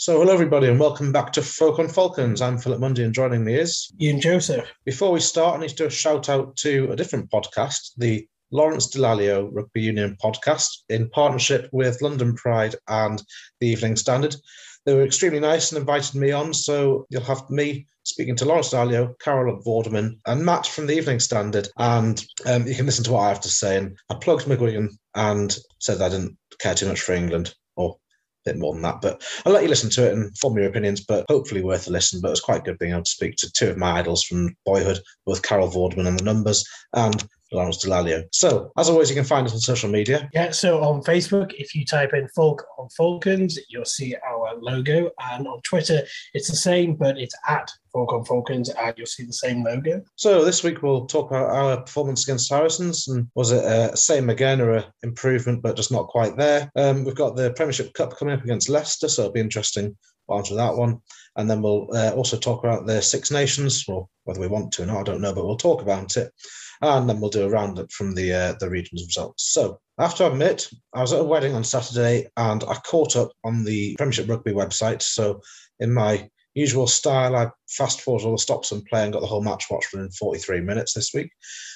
[0.00, 2.40] So, hello everybody, and welcome back to Folk on Falcons.
[2.40, 4.66] I'm Philip Mundy, and joining me is Ian Joseph.
[4.86, 8.26] Before we start, I need to do a shout out to a different podcast, the
[8.50, 13.22] Lawrence Dallaglio Rugby Union podcast, in partnership with London Pride and
[13.60, 14.34] the Evening Standard.
[14.86, 18.70] They were extremely nice and invited me on, so you'll have me speaking to Lawrence
[18.70, 23.12] Dallaglio, Carol Vorderman, and Matt from the Evening Standard, and um, you can listen to
[23.12, 23.76] what I have to say.
[23.76, 27.54] And I plugged McGuigan and said I didn't care too much for England,
[28.44, 29.00] bit more than that.
[29.00, 31.90] But I'll let you listen to it and form your opinions, but hopefully worth a
[31.90, 32.20] listen.
[32.20, 34.56] But it was quite good being able to speak to two of my idols from
[34.64, 38.24] boyhood, both Carol Vorderman and the numbers and Lawrence Dallaglio.
[38.32, 40.28] So, as always, you can find us on social media.
[40.32, 45.10] Yeah, so on Facebook, if you type in Folk on Falcons, you'll see our logo.
[45.18, 46.02] And on Twitter,
[46.34, 50.02] it's the same, but it's at Folk on Falcons, and you'll see the same logo.
[50.16, 53.08] So, this week we'll talk about our performance against Saracens.
[53.08, 56.70] And was it a same again or an improvement, but just not quite there?
[56.76, 59.96] Um, we've got the Premiership Cup coming up against Leicester, so it'll be interesting
[60.28, 61.00] to answer that one.
[61.36, 64.84] And then we'll uh, also talk about the Six Nations, or whether we want to
[64.84, 66.32] or not, I don't know, but we'll talk about it
[66.82, 69.52] and then we'll do a roundup from the uh, the region's results.
[69.52, 73.64] So I admit, I was at a wedding on Saturday and I caught up on
[73.64, 75.02] the Premiership Rugby website.
[75.02, 75.40] So
[75.78, 79.26] in my usual style, I fast forward all the stops and play and got the
[79.26, 81.30] whole match watched within 43 minutes this week.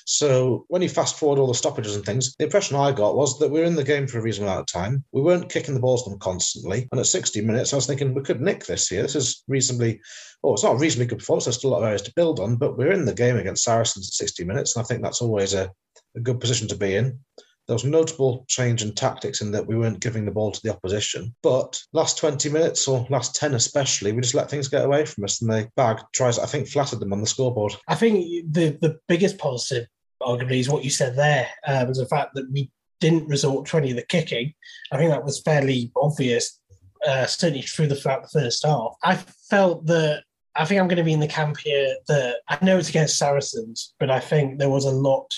[0.06, 3.38] So when you fast forward all the stoppages and things, the impression I got was
[3.38, 5.04] that we were in the game for a reasonable amount of time.
[5.12, 6.88] We weren't kicking the balls to them constantly.
[6.90, 9.02] And at 60 minutes, I was thinking we could nick this here.
[9.02, 10.00] This is reasonably,
[10.42, 11.44] oh, it's not a reasonably good performance.
[11.44, 13.64] There's still a lot of areas to build on, but we're in the game against
[13.64, 14.76] Saracens at 60 minutes.
[14.76, 15.70] And I think that's always a,
[16.16, 17.18] a good position to be in.
[17.66, 20.72] There was notable change in tactics in that we weren't giving the ball to the
[20.72, 21.34] opposition.
[21.42, 25.24] But last 20 minutes or last 10 especially, we just let things get away from
[25.24, 27.74] us and they bag tries, I think, flattered them on the scoreboard.
[27.88, 29.88] I think the, the biggest positive,
[30.20, 32.70] arguably, is what you said there, uh, was the fact that we
[33.00, 34.52] didn't resort to any of the kicking.
[34.92, 36.60] I think that was fairly obvious,
[37.06, 38.94] uh, certainly through the, throughout the first half.
[39.02, 40.24] I felt that
[40.56, 43.18] I think I'm going to be in the camp here that I know it's against
[43.18, 45.32] Saracens, but I think there was a lot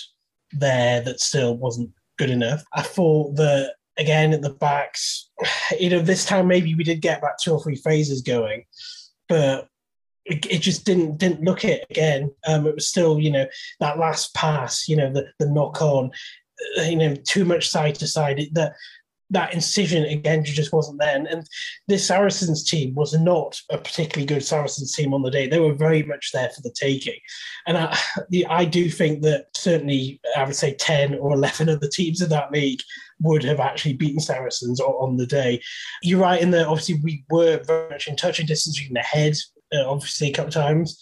[0.51, 2.63] there that still wasn't good enough.
[2.73, 5.29] I thought that again at the backs,
[5.79, 8.65] you know, this time maybe we did get about two or three phases going,
[9.29, 9.67] but
[10.25, 12.31] it, it just didn't didn't look it again.
[12.45, 13.47] Um, it was still, you know,
[13.79, 16.11] that last pass, you know, the the knock on,
[16.77, 18.41] uh, you know, too much side to side.
[18.53, 18.73] That
[19.29, 21.15] that incision again just wasn't there.
[21.15, 21.45] And,
[21.87, 25.47] this Saracens team was not a particularly good Saracens team on the day.
[25.47, 27.19] They were very much there for the taking.
[27.65, 27.97] And I,
[28.49, 32.29] I do think that certainly, I would say 10 or 11 of the teams in
[32.29, 32.81] that league
[33.21, 35.61] would have actually beaten Saracens on the day.
[36.01, 39.35] You're right in that obviously we were very much in touching distance, even ahead,
[39.73, 40.99] uh, obviously, a couple of times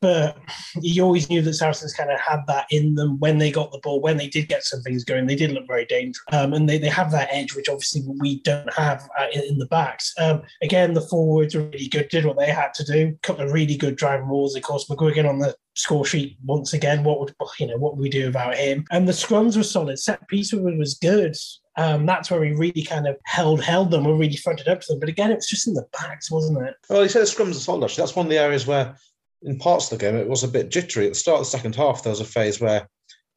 [0.00, 0.38] but
[0.80, 3.80] you always knew that Saracens kind of had that in them when they got the
[3.82, 6.24] ball, when they did get some things going, they did look very dangerous.
[6.32, 9.66] Um, and they, they have that edge, which obviously we don't have uh, in, the
[9.66, 10.14] backs.
[10.18, 13.08] Um, again, the forwards were really good, did what they had to do.
[13.08, 14.54] A couple of really good driving balls.
[14.54, 17.02] Of course, McGuigan on the score sheet once again.
[17.02, 17.76] What would you know?
[17.76, 18.84] What would we do about him?
[18.90, 19.98] And the scrums were solid.
[19.98, 21.34] Set piece was good.
[21.76, 24.04] Um, that's where we really kind of held held them.
[24.04, 25.00] We really fronted up to them.
[25.00, 26.74] But again, it was just in the backs, wasn't it?
[26.90, 27.84] Well, he said the scrums are solid.
[27.84, 28.96] Actually, that's one of the areas where
[29.42, 31.06] in parts of the game, it was a bit jittery.
[31.06, 32.88] At the start of the second half, there was a phase where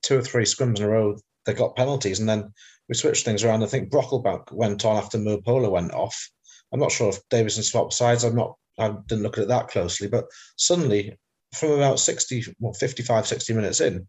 [0.02, 2.52] two or three scrums in a row, they got penalties, and then
[2.90, 3.64] we switched things around.
[3.64, 6.30] I think Brocklebank went on after Mupola went off.
[6.74, 8.24] I'm not sure if Davison swapped sides.
[8.24, 8.56] I'm not.
[8.80, 10.26] I didn't look at it that closely, but
[10.56, 11.18] suddenly,
[11.54, 14.08] from about 60, well, 55, 60 minutes in,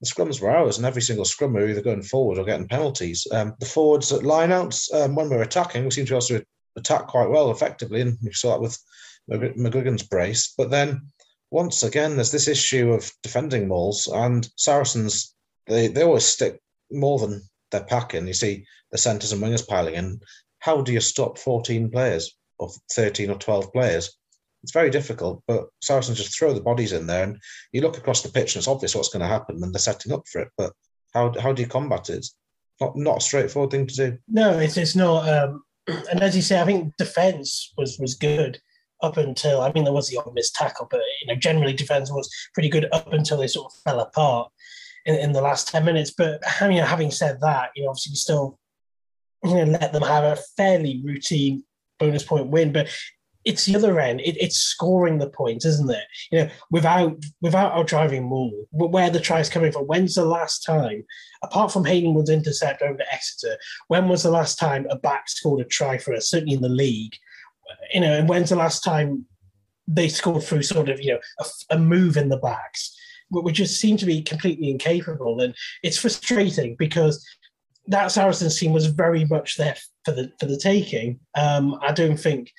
[0.00, 2.68] the scrums were ours, and every single scrum we were either going forward or getting
[2.68, 3.26] penalties.
[3.32, 6.42] Um, the forwards at lineouts, um, when we were attacking, we seemed to also
[6.76, 8.78] attack quite well, effectively, and we saw that with
[9.30, 10.52] McGuigan's brace.
[10.56, 11.10] But then
[11.50, 15.34] once again, there's this issue of defending mauls, and Saracens,
[15.66, 16.60] they, they always stick
[16.90, 18.26] more than their pack in.
[18.26, 20.20] You see the centres and wingers piling in.
[20.58, 24.16] How do you stop 14 players or 13 or 12 players?
[24.62, 27.38] It's very difficult, but Saracens just throw the bodies in there, and
[27.72, 30.12] you look across the pitch, and it's obvious what's going to happen, and they're setting
[30.12, 30.48] up for it.
[30.56, 30.72] But
[31.12, 32.26] how, how do you combat it?
[32.80, 34.18] Not, not a straightforward thing to do.
[34.26, 35.28] No, it's, it's not.
[35.28, 38.58] Um, and as you say, I think defence was, was good
[39.04, 42.10] up until I mean there was the odd missed tackle, but you know generally defence
[42.10, 44.50] was pretty good up until they sort of fell apart
[45.04, 46.10] in, in the last ten minutes.
[46.10, 48.58] But I mean, having said that, you know obviously we still
[49.44, 51.64] you know let them have a fairly routine
[51.98, 52.88] bonus point win, but
[53.44, 54.20] it's the other end.
[54.20, 56.04] It, it's scoring the points, isn't it?
[56.32, 59.84] You know, without without our driving maul, where the tries coming from.
[59.84, 61.04] When's the last time,
[61.42, 63.56] apart from Haydenwood's intercept over to Exeter,
[63.88, 66.30] when was the last time a back scored a try for us?
[66.30, 67.16] Certainly in the league,
[67.92, 69.26] you know, and when's the last time
[69.86, 72.96] they scored through sort of, you know, a, a move in the backs,
[73.30, 75.40] which just seem to be completely incapable.
[75.40, 77.24] And it's frustrating because
[77.86, 81.20] that Saracens team was very much there for the for the taking.
[81.34, 82.50] Um, I don't think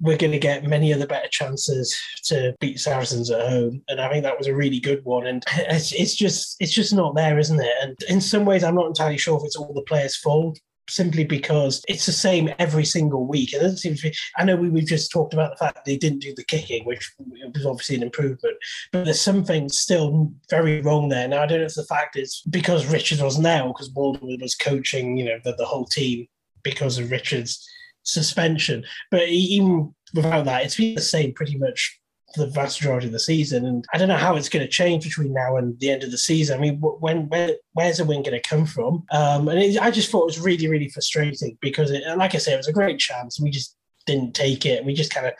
[0.00, 4.00] we're going to get many of the better chances to beat Saracens at home, and
[4.00, 5.26] I think that was a really good one.
[5.26, 7.72] And it's, it's just it's just not there, isn't it?
[7.82, 11.24] And in some ways, I'm not entirely sure if it's all the players' fault simply
[11.24, 13.52] because it's the same every single week.
[13.52, 14.14] It to be.
[14.36, 17.12] I know we, we've just talked about the fact they didn't do the kicking, which
[17.54, 18.56] was obviously an improvement,
[18.92, 21.28] but there's something still very wrong there.
[21.28, 24.54] Now, I don't know if the fact is because Richards wasn't there because Baldwin was
[24.54, 26.26] coaching, you know, the, the whole team
[26.62, 27.66] because of Richards'
[28.02, 28.84] suspension.
[29.10, 32.00] But even without that, it's been the same pretty much
[32.34, 33.64] the vast majority of the season.
[33.64, 36.10] And I don't know how it's going to change between now and the end of
[36.10, 36.58] the season.
[36.58, 39.04] I mean, when where, where's the win going to come from?
[39.12, 42.38] Um, and it, I just thought it was really, really frustrating because, it, like I
[42.38, 43.40] said, it was a great chance.
[43.40, 43.76] We just
[44.06, 44.84] didn't take it.
[44.84, 45.34] We just kind of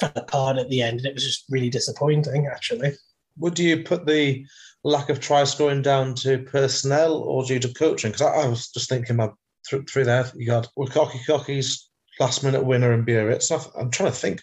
[0.00, 2.92] fell apart at the end, and it was just really disappointing, actually.
[3.38, 4.44] Would you put the
[4.84, 8.10] lack of try scoring down to personnel or due to coaching?
[8.10, 9.36] Because I, I, was just thinking about
[9.66, 11.88] through, through there, you got Cocky Cocky's
[12.20, 13.50] last minute winner in Biarritz.
[13.50, 14.42] I'm trying to think.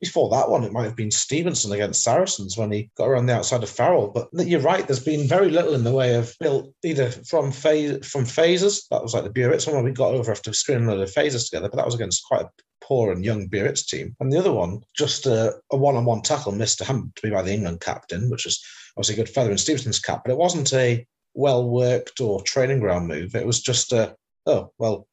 [0.00, 3.36] Before that one, it might have been Stevenson against Saracens when he got around the
[3.36, 4.08] outside of Farrell.
[4.08, 4.84] But you're right.
[4.84, 8.86] There's been very little in the way of built either from phase from phases.
[8.90, 11.48] That was like the Biarritz one where we got over after screening a of phases
[11.48, 11.68] together.
[11.68, 12.50] But that was against quite a
[12.82, 14.16] poor and young Biarritz team.
[14.18, 17.80] And the other one, just a, a one-on-one tackle missed to be by the England
[17.80, 18.60] captain, which was
[18.96, 20.22] obviously a good feather in Stevenson's cap.
[20.24, 23.36] But it wasn't a well worked or training ground move.
[23.36, 24.16] It was just a
[24.46, 25.06] oh well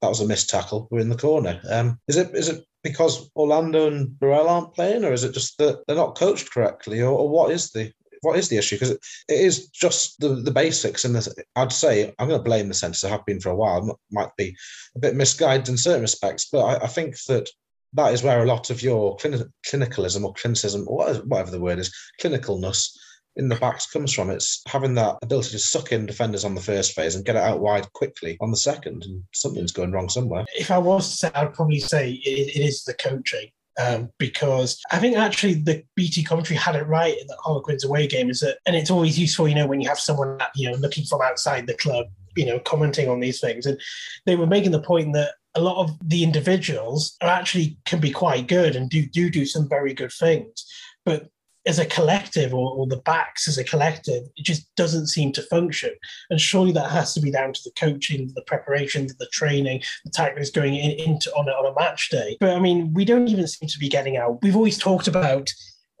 [0.00, 0.88] that was a missed tackle.
[0.90, 1.60] We're in the corner.
[1.70, 5.58] Um, is it is it because Orlando and Burrell aren't playing, or is it just
[5.58, 7.92] that they're not coached correctly, or, or what is the
[8.22, 8.76] what is the issue?
[8.76, 11.04] Because it, it is just the, the basics.
[11.04, 11.16] And
[11.56, 13.04] I'd say I'm going to blame the centres.
[13.04, 13.98] I have been for a while.
[14.10, 14.56] Might be
[14.96, 17.48] a bit misguided in certain respects, but I, I think that
[17.94, 21.94] that is where a lot of your clinicalism or clinicism, or whatever the word is,
[22.20, 22.90] clinicalness
[23.38, 24.30] in the backs comes from.
[24.30, 27.42] It's having that ability to suck in defenders on the first phase and get it
[27.42, 29.04] out wide quickly on the second.
[29.04, 30.44] And something's going wrong somewhere.
[30.56, 33.50] If I was to say, I'd probably say it, it is the coaching.
[33.80, 38.08] Um, because I think actually the BT commentary had it right in the Harlequins away
[38.08, 40.76] game is that, and it's always useful, you know, when you have someone you know
[40.78, 42.06] looking from outside the club,
[42.36, 43.80] you know, commenting on these things, and
[44.26, 48.10] they were making the point that a lot of the individuals are actually can be
[48.10, 50.66] quite good and do do do some very good things,
[51.04, 51.28] but
[51.68, 55.42] as a collective or, or, the backs as a collective, it just doesn't seem to
[55.42, 55.90] function.
[56.30, 60.10] And surely that has to be down to the coaching, the preparation, the training, the
[60.10, 62.38] tactics going in, into on a, on a match day.
[62.40, 64.42] But I mean, we don't even seem to be getting out.
[64.42, 65.50] We've always talked about,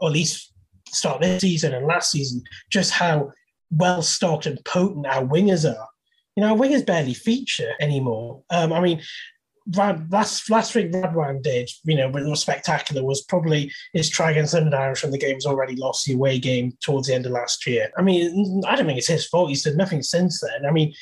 [0.00, 0.54] or at least
[0.88, 3.32] start this season and last season, just how
[3.70, 5.88] well stocked and potent our wingers are.
[6.34, 8.42] You know, our wingers barely feature anymore.
[8.48, 9.02] Um, I mean,
[9.76, 14.54] Rad, last last week Radwan did, you know, was spectacular was probably his try against
[14.54, 17.66] London Irish when the game's already lost the away game towards the end of last
[17.66, 17.90] year.
[17.98, 19.50] I mean, I don't think it's his fault.
[19.50, 20.66] He's done nothing since then.
[20.66, 20.94] I mean,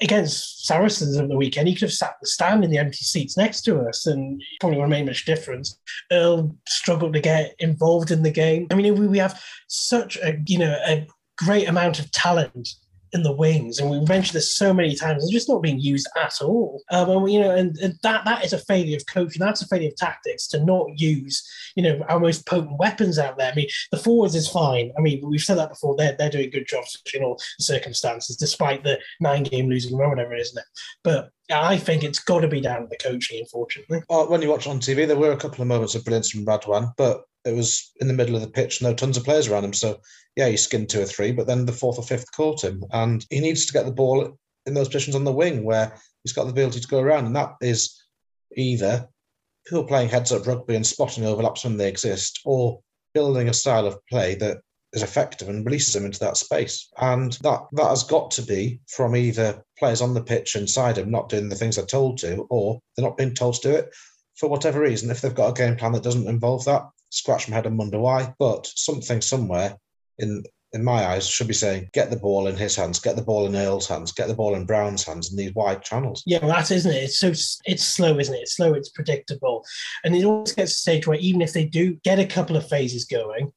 [0.00, 3.36] against Saracens over the weekend, he could have sat the stand in the empty seats
[3.36, 5.78] next to us and probably wouldn't have made much difference.
[6.10, 8.66] Earl struggled to get involved in the game.
[8.70, 11.06] I mean, we, we have such a, you know, a
[11.36, 12.68] great amount of talent
[13.12, 15.22] in the wings, and we've mentioned this so many times.
[15.22, 16.82] It's just not being used at all.
[16.90, 19.40] Um, and you know, and, and, that that is a failure of coaching.
[19.40, 21.46] That's a failure of tactics to not use
[21.76, 23.52] you know our most potent weapons out there.
[23.52, 24.92] I mean, the forwards is fine.
[24.98, 25.96] I mean, we've said that before.
[25.96, 30.34] They're they're doing good jobs in all circumstances, despite the nine game losing run, whatever
[30.34, 30.66] it is, isn't it?
[31.02, 34.02] But I think it's got to be down to the coaching, unfortunately.
[34.08, 36.44] Well, when you watch on TV, there were a couple of moments of brilliance from
[36.44, 39.64] Radwan, but it was in the middle of the pitch, no tons of players around
[39.64, 39.72] him.
[39.72, 40.00] So
[40.36, 43.24] yeah, he skinned two or three, but then the fourth or fifth caught him, and
[43.30, 46.44] he needs to get the ball in those positions on the wing where he's got
[46.44, 48.02] the ability to go around, and that is
[48.56, 49.08] either
[49.66, 52.80] people playing heads up rugby and spotting overlaps when they exist, or
[53.14, 54.58] building a style of play that
[54.92, 56.88] is effective and releases them into that space.
[56.98, 61.10] And that that has got to be from either players on the pitch inside him
[61.10, 63.90] not doing the things they're told to, or they're not being told to do it
[64.38, 65.10] for whatever reason.
[65.10, 67.98] If they've got a game plan that doesn't involve that, scratch my head and wonder
[67.98, 68.34] why.
[68.38, 69.76] But something somewhere
[70.18, 73.22] in in my eyes should be saying get the ball in his hands, get the
[73.22, 76.22] ball in Earl's hands, get the ball in Brown's hands in these wide channels.
[76.26, 77.04] Yeah, well, that isn't it.
[77.04, 77.28] It's so
[77.64, 78.42] it's slow, isn't it?
[78.42, 78.74] It's slow.
[78.74, 79.64] It's predictable,
[80.04, 82.56] and it always gets to a stage where even if they do get a couple
[82.56, 83.50] of phases going,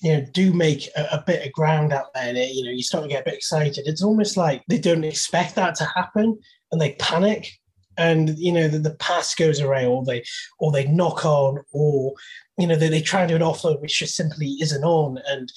[0.00, 2.70] you know, do make a, a, bit of ground out there, and it, you know,
[2.70, 3.86] you start to get a bit excited.
[3.86, 6.38] It's almost like they don't expect that to happen,
[6.72, 7.50] and they panic,
[7.96, 10.24] and you know, the, the pass goes away, or they,
[10.58, 12.14] or they knock on, or
[12.58, 15.52] you know, they, they try and do an offload which just simply isn't on, and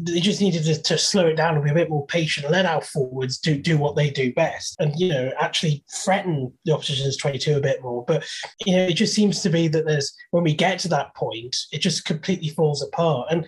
[0.00, 2.66] they just needed to, to, slow it down and be a bit more patient let
[2.66, 7.16] our forwards do do what they do best and you know actually threaten the opposition's
[7.16, 8.04] 22 a bit more.
[8.06, 8.28] But
[8.64, 11.56] you know it just seems to be that there's when we get to that point
[11.72, 13.28] it just completely falls apart.
[13.30, 13.46] And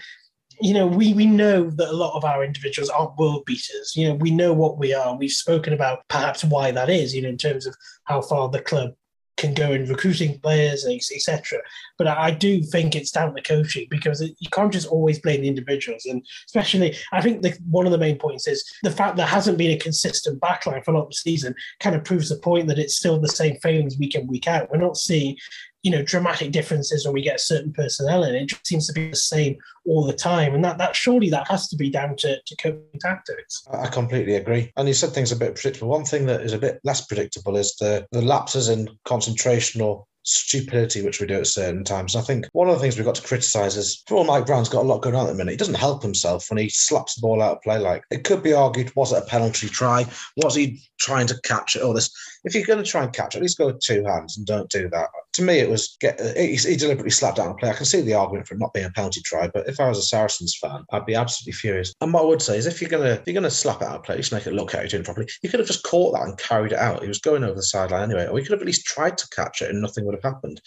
[0.61, 3.95] you know, we we know that a lot of our individuals aren't world beaters.
[3.97, 5.17] You know, we know what we are.
[5.17, 7.14] We've spoken about perhaps why that is.
[7.14, 7.75] You know, in terms of
[8.05, 8.95] how far the club
[9.40, 11.59] can go in recruiting players, etc.
[11.97, 15.49] But I do think it's down to coaching because you can't just always blame the
[15.49, 16.05] individuals.
[16.05, 19.57] And especially, I think the, one of the main points is the fact there hasn't
[19.57, 22.69] been a consistent backline for a lot of the season kind of proves the point
[22.69, 24.71] that it's still the same failings week in, week out.
[24.71, 25.37] We're not seeing
[25.83, 28.35] you know dramatic differences when we get certain personnel in.
[28.35, 29.57] It just seems to be the same
[29.87, 33.01] all the time, and that that surely that has to be down to, to coaching
[33.01, 33.67] tactics.
[33.73, 34.73] I completely agree.
[34.77, 35.89] And you said things a bit predictable.
[35.89, 40.05] One thing that is a bit less predictable is the the lapses in concentration or
[40.23, 42.15] stupidity which we do at certain times.
[42.15, 44.47] And I think one of the things we've got to criticise is for all Mike
[44.47, 45.53] Brown's got a lot going on at the minute.
[45.53, 47.79] He doesn't help himself when he slaps the ball out of play.
[47.79, 50.07] Like it could be argued, was it a penalty try?
[50.37, 51.83] Was he trying to catch it?
[51.83, 52.11] All this.
[52.45, 54.71] If you're going to try and catch at least go with two hands and don't
[54.71, 55.09] do that.
[55.35, 56.21] To me, it was get.
[56.37, 57.71] He, he deliberately slapped down a play.
[57.71, 59.89] I can see the argument for it not being a penalty try, but if I
[59.89, 61.95] was a Saracens fan, I'd be absolutely furious.
[62.01, 64.03] And what I would say is, if you're gonna if you're gonna slap out of
[64.03, 65.29] play, just make it look at it doing properly.
[65.43, 67.03] You could have just caught that and carried it out.
[67.03, 69.29] He was going over the sideline anyway, or he could have at least tried to
[69.29, 70.61] catch it and nothing would have happened.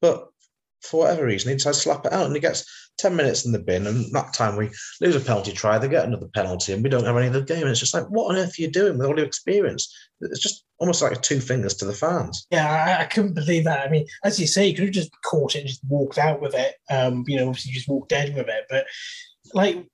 [0.00, 0.28] But
[0.82, 2.64] for whatever reason, he decides to slap it out and he gets
[2.98, 3.86] 10 minutes in the bin.
[3.86, 7.04] And that time we lose a penalty try, they get another penalty, and we don't
[7.04, 7.62] have any of the game.
[7.62, 9.94] And it's just like, what on earth are you doing with all your experience?
[10.20, 12.46] It's just almost like two fingers to the fans.
[12.50, 13.86] Yeah, I, I couldn't believe that.
[13.86, 16.40] I mean, as you say, you could have just caught it and just walked out
[16.40, 16.74] with it.
[16.90, 18.64] Um, you know, obviously, just walked dead with it.
[18.70, 18.86] But
[19.52, 19.86] like,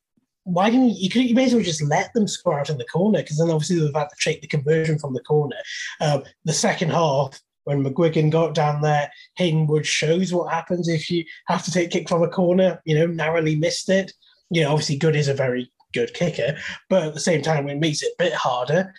[0.45, 0.97] why didn't you?
[0.99, 3.39] You, could, you may as well just let them score out in the corner because
[3.39, 5.57] then obviously they've had to take the conversion from the corner.
[6.01, 11.11] Um, the second half, when McGuigan got down there, Hayden Wood shows what happens if
[11.11, 14.13] you have to take kick from a corner, you know, narrowly missed it.
[14.51, 16.57] You know, obviously Goode is a very good kicker,
[16.89, 18.93] but at the same time it makes it a bit harder.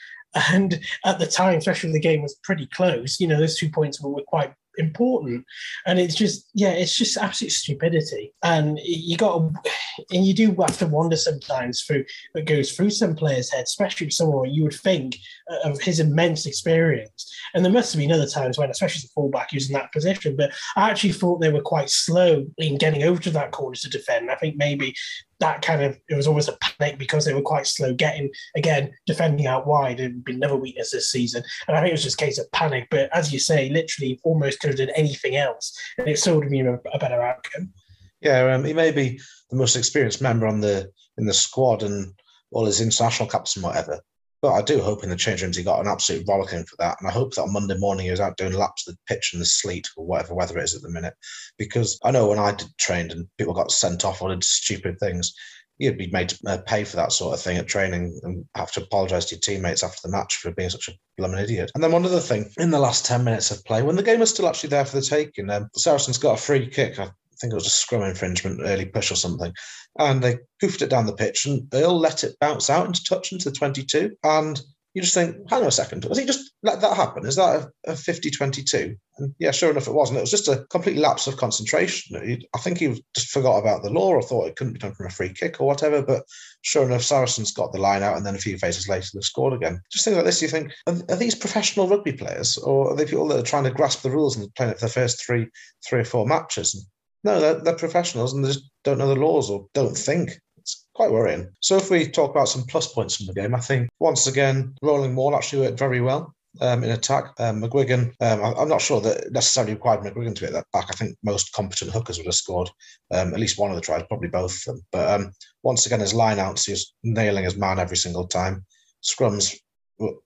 [0.51, 4.01] And at the time, especially the game was pretty close, you know, those two points
[4.01, 5.45] were, were quite important.
[5.85, 8.33] And it's just, yeah, it's just absolute stupidity.
[8.43, 9.71] And you got, to,
[10.11, 14.09] and you do have to wonder sometimes through what goes through some players' heads, especially
[14.09, 15.17] someone you would think
[15.63, 17.31] of his immense experience.
[17.53, 19.73] And there must have been other times when, especially as a fullback, he was in
[19.73, 20.35] that position.
[20.35, 23.89] But I actually thought they were quite slow in getting over to that corner to
[23.89, 24.31] defend.
[24.31, 24.95] I think maybe
[25.39, 28.93] that kind of it was almost a panic because they were quite slow getting again
[29.05, 31.43] defending out wide It and been another weakness this season.
[31.67, 32.87] And I think it was just a case of panic.
[32.89, 36.45] But as you say, literally almost could have done anything else, and it still would
[36.45, 37.73] have been a, a better outcome.
[38.21, 39.19] Yeah, um, he may be
[39.49, 42.13] the most experienced member on the in the squad and
[42.51, 43.99] all his international caps and whatever.
[44.43, 46.97] But I do hope in the change rooms he got an absolute rollicking for that.
[46.99, 49.31] And I hope that on Monday morning he was out doing laps of the pitch
[49.33, 51.13] in the sleet or whatever weather it is at the minute.
[51.57, 54.99] Because I know when I did trained and people got sent off or did stupid
[54.99, 55.33] things,
[55.77, 58.73] you'd be made to uh, pay for that sort of thing at training and have
[58.73, 61.71] to apologise to your teammates after the match for being such a blooming idiot.
[61.73, 64.19] And then one other thing, in the last 10 minutes of play, when the game
[64.19, 66.99] was still actually there for the taking, um, Saracens got a free kick.
[66.99, 69.53] I think it was a scrum infringement, early push or something.
[69.99, 73.31] And they goofed it down the pitch, and Earl let it bounce out into touch
[73.31, 74.15] into the 22.
[74.23, 74.61] And
[74.93, 77.25] you just think, hang on a second, was he just let that happen?
[77.25, 78.95] Is that a, 50 22?
[79.17, 80.19] And yeah, sure enough, it wasn't.
[80.19, 82.15] It was just a complete lapse of concentration.
[82.53, 85.07] I think he just forgot about the law or thought it couldn't be done from
[85.07, 86.03] a free kick or whatever.
[86.03, 86.23] But
[86.61, 89.53] sure enough, Saracens got the line out, and then a few phases later, they scored
[89.53, 89.81] again.
[89.91, 93.05] Just think like this, you think, are, are, these professional rugby players or are they
[93.05, 95.47] people that are trying to grasp the rules and playing it for the first three,
[95.87, 96.75] three or four matches?
[96.75, 96.83] And
[97.23, 100.31] no, they're, they're professionals and they just don't know the laws or don't think.
[100.57, 101.49] It's quite worrying.
[101.61, 104.75] So if we talk about some plus points from the game, I think once again,
[104.81, 106.33] rolling Maul actually worked very well.
[106.61, 107.33] Um, in attack.
[107.39, 110.85] Um, McGuigan, um, I, am not sure that necessarily required McGuigan to get that back.
[110.87, 112.69] I think most competent hookers would have scored
[113.09, 114.85] um, at least one of the tries, probably both of them.
[114.91, 115.31] But um,
[115.63, 118.63] once again, his line outs, he's nailing his man every single time.
[119.03, 119.55] Scrums,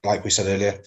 [0.03, 0.81] like we said earlier,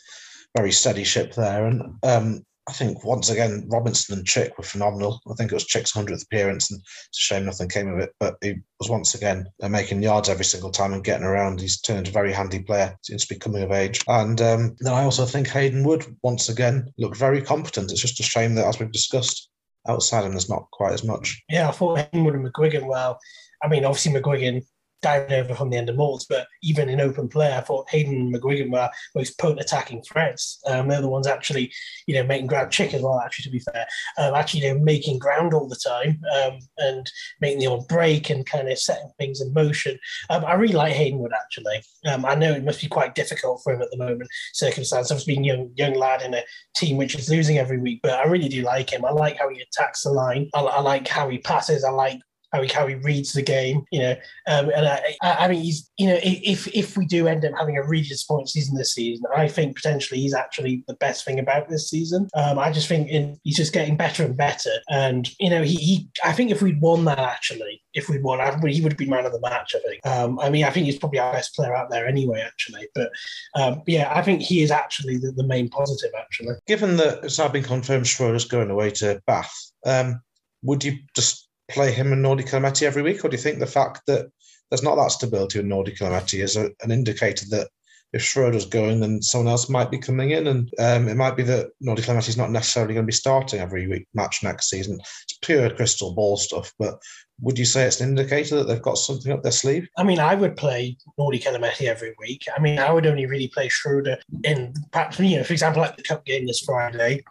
[0.55, 1.65] very steady ship there.
[1.65, 5.21] And um, I think once again, Robinson and Chick were phenomenal.
[5.29, 8.15] I think it was Chick's 100th appearance, and it's a shame nothing came of it.
[8.21, 11.61] But he was once again uh, making yards every single time and getting around.
[11.61, 14.01] He's turned a very handy player, seems to be coming of age.
[14.07, 17.91] And um, then I also think Hayden Wood, once again, looked very competent.
[17.91, 19.51] It's just a shame that, as we've discussed,
[19.89, 21.43] outside him, there's not quite as much.
[21.49, 23.19] Yeah, I thought Hayden Wood and McGuigan, well,
[23.65, 24.65] I mean, obviously McGuigan
[25.03, 28.15] diving over from the end of mauls, but even in open play, I thought Hayden
[28.15, 30.61] and McGuigan were most potent attacking threats.
[30.67, 31.73] Um, they're the ones actually,
[32.07, 33.87] you know, making ground chick as well, actually, to be fair.
[34.19, 38.47] Um, actually, know, making ground all the time um, and making the odd break and
[38.47, 39.99] kind of setting things in motion.
[40.29, 41.83] Um, I really like Haydenwood, actually.
[42.07, 45.11] Um, I know it must be quite difficult for him at the moment, circumstance.
[45.25, 46.43] Being a young, young lad in a
[46.77, 49.05] team which is losing every week, but I really do like him.
[49.05, 50.49] I like how he attacks the line.
[50.55, 51.85] I, I like how he passes.
[51.85, 52.21] I like
[52.53, 54.17] how he how he reads the game, you know.
[54.47, 57.77] Um, and I, I mean, he's you know, if if we do end up having
[57.77, 61.69] a really disappointing season this season, I think potentially he's actually the best thing about
[61.69, 62.29] this season.
[62.35, 65.77] Um, I just think in, he's just getting better and better, and you know, he,
[65.77, 69.11] he I think if we'd won that actually, if we'd won, he would have been
[69.11, 69.75] man of the match.
[69.75, 70.07] I think.
[70.07, 72.89] Um, I mean, I think he's probably our best player out there anyway, actually.
[72.95, 73.11] But
[73.55, 76.11] um, yeah, I think he is actually the, the main positive.
[76.19, 79.55] Actually, given that it's now been confirmed Schroeder's going away to Bath,
[79.87, 80.21] um,
[80.63, 83.67] would you just play him and Nordi Calameti every week, or do you think the
[83.67, 84.31] fact that
[84.71, 87.69] there's not that stability with Nordi Calameti is a, an indicator that
[88.13, 91.45] if Schroeder's going, then someone else might be coming in, and um, it might be
[91.45, 94.99] that Nordi Calameti's not necessarily going to be starting every week match next season.
[95.23, 97.01] It's pure crystal ball stuff, but
[97.41, 99.89] would you say it's an indicator that they've got something up their sleeve?
[99.97, 102.47] I mean, I would play Nordi Calameti every week.
[102.55, 105.97] I mean, I would only really play Schroeder in perhaps, you know, for example, like
[105.97, 107.23] the cup game this Friday,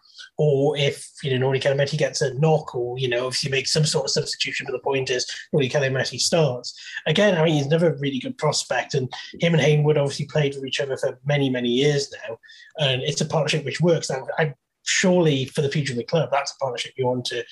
[0.42, 3.68] or if, you know, Nordi Calameti gets a knock, or, you know, if you make
[3.68, 6.74] some sort of substitution, but the point is Nordi Calameti starts.
[7.06, 10.56] Again, I mean, he's never a really good prospect, and him and Hainwood obviously played
[10.56, 12.38] with each other for many, many years now,
[12.78, 14.10] and it's a partnership which works.
[14.10, 14.54] And I,
[14.84, 17.44] surely for the future of the club, that's a partnership you want to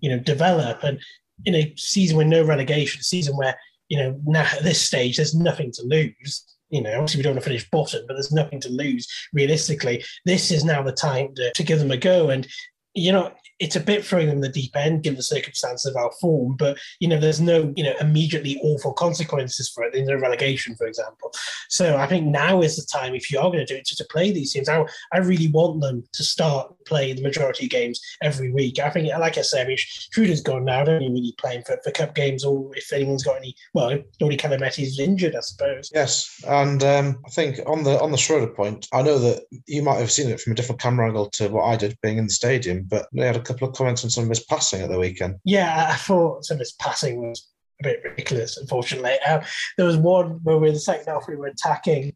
[0.00, 0.98] you know develop and
[1.46, 3.56] in a season with no relegation, a season where
[3.88, 6.44] you know now at this stage there's nothing to lose.
[6.70, 10.04] You know, obviously we don't want to finish bottom, but there's nothing to lose realistically.
[10.24, 12.30] This is now the time to, to give them a go.
[12.30, 12.46] And
[12.94, 15.96] you know, it's a bit throwing them in the deep end given the circumstances of
[15.96, 19.92] our form, but you know, there's no you know immediately awful consequences for it.
[19.92, 21.32] There's no relegation, for example.
[21.68, 23.96] So I think now is the time if you are going to do it to,
[23.96, 24.68] to play these teams.
[24.68, 28.78] I, I really want them to start playing the majority of games every week.
[28.78, 30.80] I think, like I said, I mean, Schroeder's gone now.
[30.80, 33.54] I don't really playing for, for cup games or if anyone's got any.
[33.74, 35.90] Well, of he's injured, I suppose.
[35.94, 39.82] Yes, and um, I think on the on the Schroeder point, I know that you
[39.82, 42.26] might have seen it from a different camera angle to what I did, being in
[42.26, 44.90] the stadium, but they had a couple of comments on some of his passing at
[44.90, 45.36] the weekend.
[45.44, 47.48] Yeah, I thought some of his passing was
[47.80, 49.16] a bit ridiculous, unfortunately.
[49.26, 49.42] Uh,
[49.76, 52.14] there was one where we in the second half we were attacking,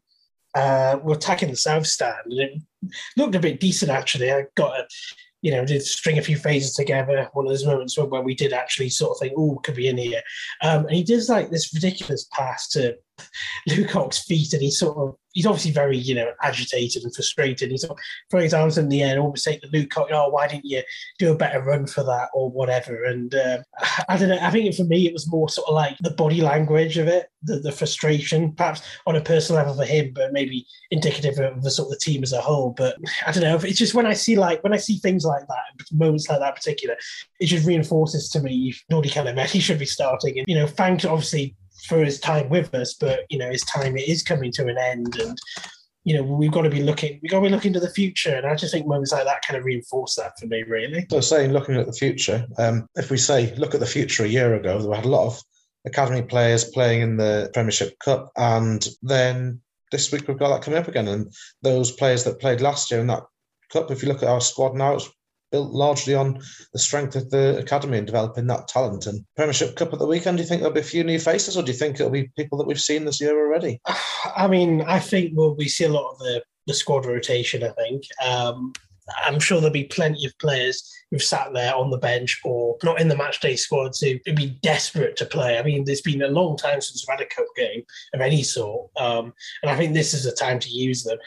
[0.55, 2.61] uh, we are attacking the south stand, and it
[3.17, 4.31] looked a bit decent actually.
[4.31, 4.87] I got a,
[5.41, 7.29] you know, did string a few phases together.
[7.33, 9.87] One of those moments where, where we did actually sort of think, oh, could be
[9.87, 10.21] in here.
[10.61, 12.97] Um, and he does like this ridiculous pass to
[13.67, 17.69] Luke's feet, and he sort of he's obviously very, you know, agitated and frustrated.
[17.69, 17.85] He's
[18.31, 20.81] throwing his arms in the air, and almost saying to Luke, "Oh, why didn't you
[21.19, 23.59] do a better run for that or whatever?" And uh,
[24.09, 24.39] I don't know.
[24.41, 27.27] I think for me, it was more sort of like the body language of it,
[27.43, 31.71] the, the frustration, perhaps on a personal level for him, but maybe indicative of the
[31.71, 32.71] sort of the team as a whole.
[32.71, 32.97] But
[33.27, 33.57] I don't know.
[33.57, 36.55] It's just when I see like when I see things like that, moments like that,
[36.55, 36.95] particular,
[37.39, 40.39] it just reinforces to me Nordi Calameti should be starting.
[40.39, 43.97] And you know, thanks obviously for his time with us, but you know his time
[43.97, 45.37] is coming to an end, and
[46.03, 48.35] you know we've got to be looking we've got to be looking to the future,
[48.35, 51.05] and I just think moments like that kind of reinforce that for me, really.
[51.09, 54.27] So saying looking at the future, um, if we say look at the future a
[54.27, 55.41] year ago, we had a lot of
[55.85, 60.79] academy players playing in the Premiership Cup, and then this week we've got that coming
[60.79, 63.23] up again, and those players that played last year in that
[63.71, 65.09] cup, if you look at our squad now, it's
[65.51, 66.39] built largely on
[66.73, 69.07] the strength of the academy and developing that talent.
[69.07, 71.57] And Premiership Cup at the weekend, do you think there'll be a few new faces,
[71.57, 73.79] or do you think it'll be people that we've seen this year already?
[74.35, 77.63] I mean, I think we'll we see a lot of the the squad rotation.
[77.63, 78.03] I think.
[78.25, 78.73] Um,
[79.23, 82.99] I'm sure there'll be plenty of players who've sat there on the bench or not
[82.99, 85.57] in the match day squad to be desperate to play.
[85.59, 88.41] I mean, there's been a long time since we've had a cup game of any
[88.43, 91.17] sort, um, and I think this is a time to use them.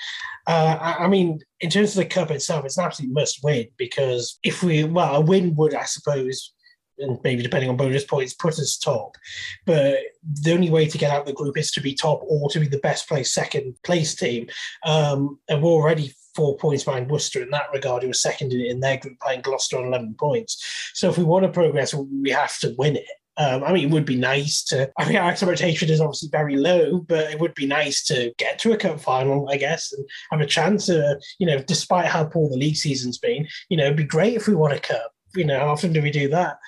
[0.47, 3.69] Uh, I, I, mean, in terms of the cup itself, it's an absolute must win
[3.77, 6.55] because if we, well, a win would, I suppose,
[6.99, 9.17] and maybe depending on bonus points, put us top.
[9.67, 9.99] But
[10.43, 12.61] the only way to get out of the group is to be top or to
[12.61, 14.49] be the best place second place team.
[14.85, 18.61] Um, and we're already four points behind Worcester in that regard, who was second in,
[18.61, 20.65] in their group, playing Gloucester on 11 points.
[20.95, 23.09] So if we want to progress, we have to win it.
[23.37, 24.89] Um, I mean, it would be nice to.
[24.99, 28.61] I mean, our expectation is obviously very low, but it would be nice to get
[28.61, 30.87] to a cup final, I guess, and have a chance.
[30.87, 34.35] To, you know, despite how poor the league season's been, you know, it'd be great
[34.35, 35.13] if we won a cup.
[35.35, 36.59] You know, how often do we do that?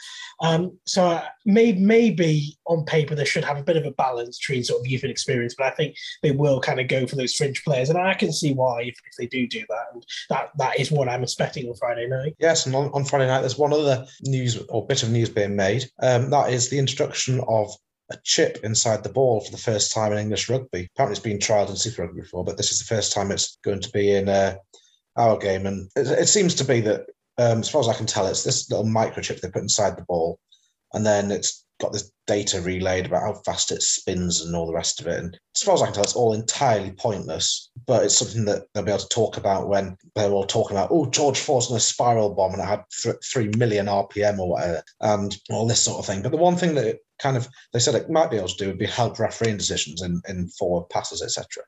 [0.42, 4.38] Um, so uh, maybe, maybe on paper they should have a bit of a balance
[4.38, 7.16] between sort of youth and experience, but I think they will kind of go for
[7.16, 10.04] those fringe players, and I can see why if, if they do do that, and
[10.30, 12.36] that that is what I'm expecting on Friday night.
[12.38, 15.56] Yes, and on, on Friday night there's one other news or bit of news being
[15.56, 15.90] made.
[16.02, 17.70] Um, that is the introduction of
[18.10, 20.88] a chip inside the ball for the first time in English rugby.
[20.94, 23.58] Apparently, it's been trialled in Super Rugby before, but this is the first time it's
[23.62, 24.56] going to be in uh,
[25.16, 25.66] our game.
[25.66, 27.06] And it, it, seems to be that
[27.40, 30.04] um, as far as I can tell, it's this little microchip they put inside the
[30.04, 30.38] ball,
[30.92, 34.72] and then it's got this data relayed about how fast it spins and all the
[34.72, 35.18] rest of it.
[35.18, 38.66] And as far as I can tell, it's all entirely pointless, but it's something that
[38.72, 41.80] they'll be able to talk about when they're all talking about, oh, George Ford's going
[41.80, 45.82] to spiral bomb and it had th- 3 million RPM or whatever, and all this
[45.82, 46.22] sort of thing.
[46.22, 48.56] But the one thing that it kind of, they said it might be able to
[48.56, 51.64] do would be help refereeing decisions in, in forward passes, etc.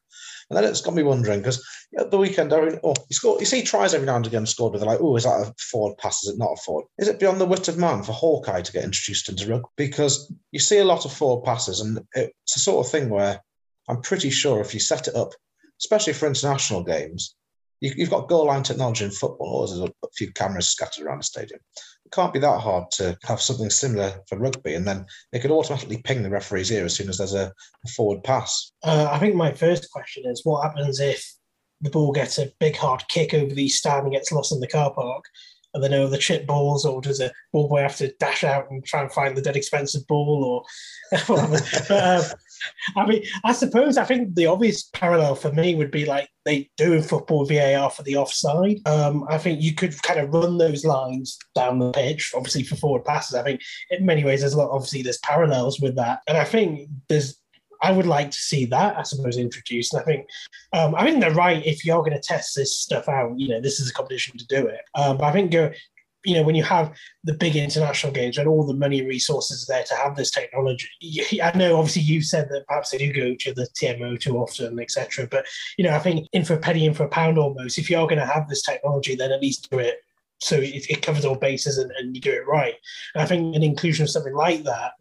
[0.48, 1.64] And then it's got me wondering because
[1.98, 3.40] at the weekend, I mean, oh, he scored.
[3.40, 5.54] You see, tries every now and again scored, but they're like, oh, is that a
[5.58, 6.22] forward pass?
[6.22, 6.86] Is it not a forward?
[6.98, 9.68] Is it beyond the wit of man for Hawkeye to get introduced into rugby?
[9.76, 13.40] Because you see a lot of forward passes, and it's a sort of thing where
[13.88, 15.32] I'm pretty sure if you set it up,
[15.80, 17.34] especially for international games,
[17.80, 19.62] you, have got goal line technology in football.
[19.62, 21.58] or There's a, few cameras scattered around the stadium.
[22.04, 25.50] It can't be that hard to have something similar for rugby, and then it could
[25.50, 27.50] automatically ping the referee's ear as soon as there's a,
[27.84, 28.72] a forward pass.
[28.84, 31.26] Uh, I think my first question is what happens if
[31.80, 34.68] the ball gets a big hard kick over the stand and gets lost in the
[34.68, 35.24] car park?
[35.74, 38.70] And then over the chip balls, or does a ball boy have to dash out
[38.70, 41.58] and try and find the dead expensive ball, or whatever?
[41.88, 42.22] but, um,
[42.96, 46.70] I mean, I suppose I think the obvious parallel for me would be like they
[46.76, 48.76] do in football VAR for the offside.
[48.86, 52.76] Um, I think you could kind of run those lines down the pitch, obviously for
[52.76, 53.34] forward passes.
[53.34, 54.70] I think in many ways there's a lot.
[54.70, 57.41] Obviously, there's parallels with that, and I think there's
[57.82, 59.92] I would like to see that, I suppose, introduced.
[59.92, 60.26] And I think,
[60.72, 61.64] um, I think they're right.
[61.66, 64.46] If you're going to test this stuff out, you know, this is a competition to
[64.46, 64.80] do it.
[64.94, 65.72] Um, but I think go,
[66.24, 66.92] you know, when you have
[67.24, 70.88] the big international games and all the money and resources there to have this technology,
[71.42, 74.78] I know obviously you said that perhaps they do go to the TMO too often,
[74.78, 75.26] etc.
[75.26, 77.78] But you know, I think in for a penny, in for a pound, almost.
[77.78, 79.96] If you're going to have this technology, then at least do it
[80.42, 82.74] so it, it covers all bases and, and, you do it right.
[83.14, 84.92] And I think an inclusion of something like that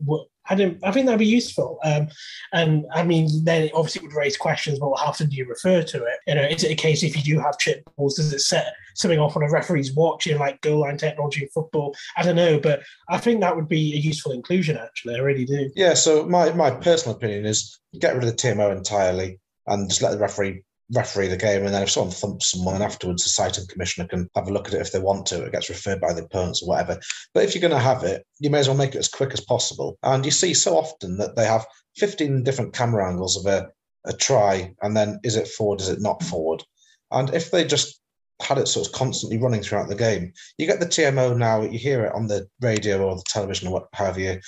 [0.49, 0.83] I don't.
[0.83, 1.79] I think that'd be useful.
[1.83, 2.07] Um,
[2.51, 4.79] and I mean, then it obviously would raise questions.
[4.79, 6.19] Well, how often do you refer to it?
[6.27, 8.73] You know, is it a case if you do have chip balls, does it set
[8.95, 11.95] something off on a referee's watch in like goal line technology in football?
[12.17, 14.77] I don't know, but I think that would be a useful inclusion.
[14.77, 15.69] Actually, I really do.
[15.75, 15.93] Yeah.
[15.93, 20.11] So my my personal opinion is get rid of the TMO entirely and just let
[20.11, 23.65] the referee referee the game, and then if someone thumps someone, and afterwards the citing
[23.67, 25.43] commissioner can have a look at it if they want to.
[25.43, 26.99] It gets referred by the opponents or whatever.
[27.33, 29.33] But if you're going to have it, you may as well make it as quick
[29.33, 29.97] as possible.
[30.03, 31.65] And you see so often that they have
[31.97, 33.69] 15 different camera angles of a,
[34.05, 36.63] a try, and then is it forward, is it not forward?
[37.11, 37.99] And if they just
[38.41, 41.77] had it sort of constantly running throughout the game, you get the TMO now, you
[41.77, 44.39] hear it on the radio or the television or however you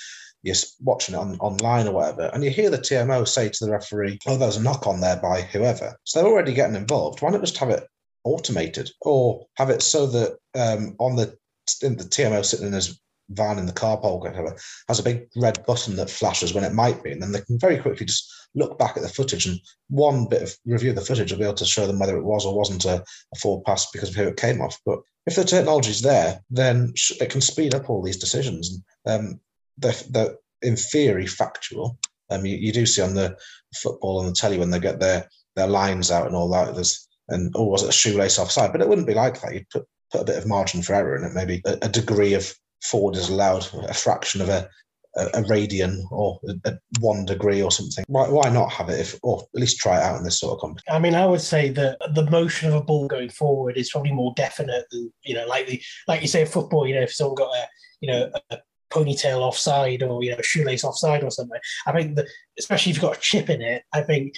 [0.44, 3.72] you're watching it on, online or whatever, and you hear the TMO say to the
[3.72, 7.22] referee, "Oh, there's a knock on there by whoever," so they're already getting involved.
[7.22, 7.88] Why not just have it
[8.24, 11.36] automated or have it so that um, on the
[11.82, 14.54] in the TMO sitting in his van in the car park whatever
[14.86, 17.58] has a big red button that flashes when it might be, and then they can
[17.58, 21.02] very quickly just look back at the footage and one bit of review of the
[21.02, 23.02] footage will be able to show them whether it was or wasn't a,
[23.34, 24.78] a forward pass because of who it came off.
[24.86, 28.78] But if the technology is there, then it can speed up all these decisions.
[29.06, 29.40] Um,
[29.78, 31.98] they're, they're in theory factual.
[32.30, 33.36] Um, you, you do see on the
[33.74, 36.74] football on the telly when they get their their lines out and all that.
[36.74, 38.72] There's and oh, was it a shoelace offside?
[38.72, 39.54] But it wouldn't be like that.
[39.54, 41.34] You'd put put a bit of margin for error in it.
[41.34, 44.68] Maybe a, a degree of forward is allowed, a fraction of a
[45.16, 48.04] a, a radian or a, a, one degree or something.
[48.08, 50.54] Why, why not have it if, or at least try it out in this sort
[50.54, 50.94] of competition?
[50.94, 54.12] I mean, I would say that the motion of a ball going forward is probably
[54.12, 56.86] more definite than you know, like the like you say, football.
[56.86, 57.66] You know, if someone got a
[58.00, 58.58] you know a
[58.90, 61.60] ponytail offside or you know shoelace offside or something.
[61.86, 62.26] I think that
[62.58, 64.34] especially if you've got a chip in it, I think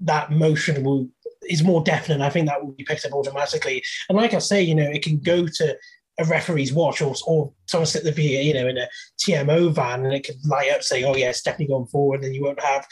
[0.00, 1.08] that motion will
[1.48, 2.24] is more definite.
[2.24, 3.82] I think that will be picked up automatically.
[4.08, 5.76] And like I say, you know, it can go to
[6.18, 10.04] a referee's watch or, or someone sit the VA, you know, in a TMO van
[10.04, 12.22] and it could light up saying, oh yeah, it's definitely going forward.
[12.24, 12.86] And you won't have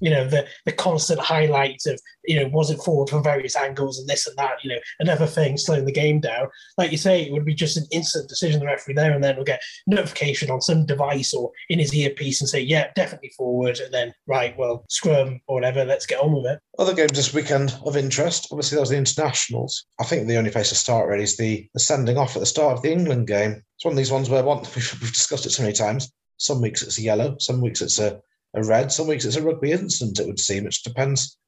[0.00, 3.98] you know the the constant highlights of you know was it forward from various angles
[3.98, 6.48] and this and that you know another thing slowing the game down.
[6.76, 9.36] Like you say it would be just an instant decision the referee there and then
[9.36, 13.78] will get notification on some device or in his earpiece and say yeah definitely forward
[13.80, 16.60] and then right well scrum or whatever let's get on with it.
[16.78, 19.86] Other games this weekend of interest obviously those are the internationals.
[20.00, 22.46] I think the only place to start really is the, the sending off at the
[22.46, 23.62] start of the england game.
[23.76, 26.12] It's one of these ones where one, we've discussed it so many times.
[26.38, 28.20] Some weeks it's a yellow some weeks it's a
[28.54, 28.92] a red.
[28.92, 30.66] Some weeks it's a rugby incident, it would seem.
[30.66, 31.38] It depends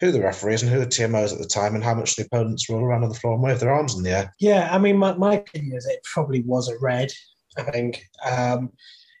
[0.00, 2.16] who the referee is and who the TMO is at the time and how much
[2.16, 4.34] the opponents roll around on the floor and wave their arms in the air.
[4.38, 7.10] Yeah, I mean, my, my opinion is it probably was a red,
[7.56, 8.04] I think.
[8.24, 8.70] Um,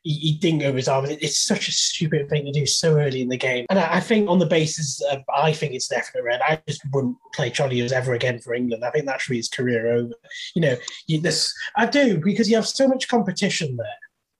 [0.04, 1.10] he, he, didn't go with his arms.
[1.10, 3.66] It's such a stupid thing to do so early in the game.
[3.68, 6.40] And I, I think on the basis of, I think it's definite red.
[6.40, 8.84] I just wouldn't play Charlie Ewels ever again for England.
[8.84, 10.14] I think that should be his career over.
[10.54, 10.76] You know,
[11.08, 13.86] you, this I do because you have so much competition there.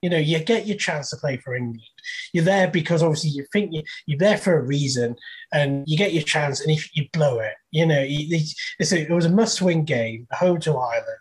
[0.00, 1.82] You know, you get your chance to play for England
[2.32, 5.16] You're there because obviously you think you, you're there for a reason,
[5.52, 9.10] and you get your chance, and if you blow it, you know, it's a, it
[9.10, 11.18] was a must-win game, home to Ireland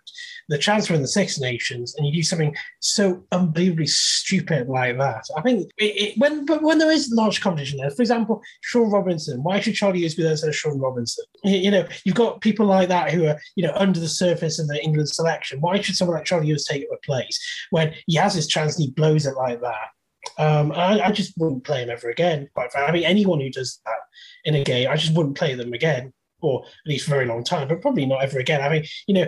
[0.50, 5.26] the chance in the Six Nations and you do something so unbelievably stupid like that.
[5.36, 8.90] I think it, it, when but when there is large competition there, for example, Sean
[8.90, 11.26] Robinson, why should Charlie Ewels be there instead of Sean Robinson?
[11.44, 14.68] You, know, you've got people like that who are you know under the surface in
[14.68, 15.60] the England selection.
[15.60, 17.40] Why should someone like Charlie Ewels take a place
[17.72, 19.90] when he has his chance and he blows it like that?
[20.38, 22.50] Um, I, I, just wouldn't play him ever again.
[22.54, 24.00] Quite frankly, I mean, anyone who does that
[24.46, 27.28] in a game, I just wouldn't play them again, or at least for a very
[27.28, 28.62] long time, but probably not ever again.
[28.62, 29.28] I mean, you know,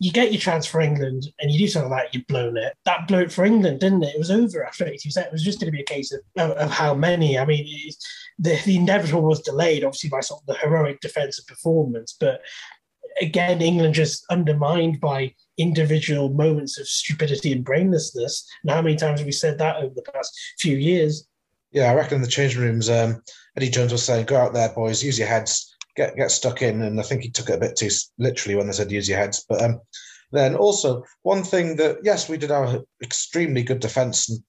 [0.00, 2.74] you get your chance for England and you do something like that, you've blown it.
[2.84, 4.14] That blew it for England, didn't it?
[4.14, 6.50] It was over after 80 It was just going to be a case of, of,
[6.56, 7.38] of how many.
[7.38, 7.66] I mean,
[8.38, 12.16] the, the inevitable was delayed, obviously, by sort of the heroic defensive performance.
[12.18, 12.42] But
[13.20, 18.44] again, England just undermined by individual moments of stupidity and brainlessness.
[18.62, 21.26] And how many times have we said that over the past few years?
[21.72, 23.22] Yeah, I reckon in the changing rooms, um,
[23.56, 26.82] Eddie Jones was saying, go out there, boys, use your heads get get stuck in,
[26.82, 29.18] and I think he took it a bit too literally when they said use your
[29.18, 29.44] heads.
[29.48, 29.80] But um,
[30.32, 34.40] then also one thing that yes, we did our extremely good defence and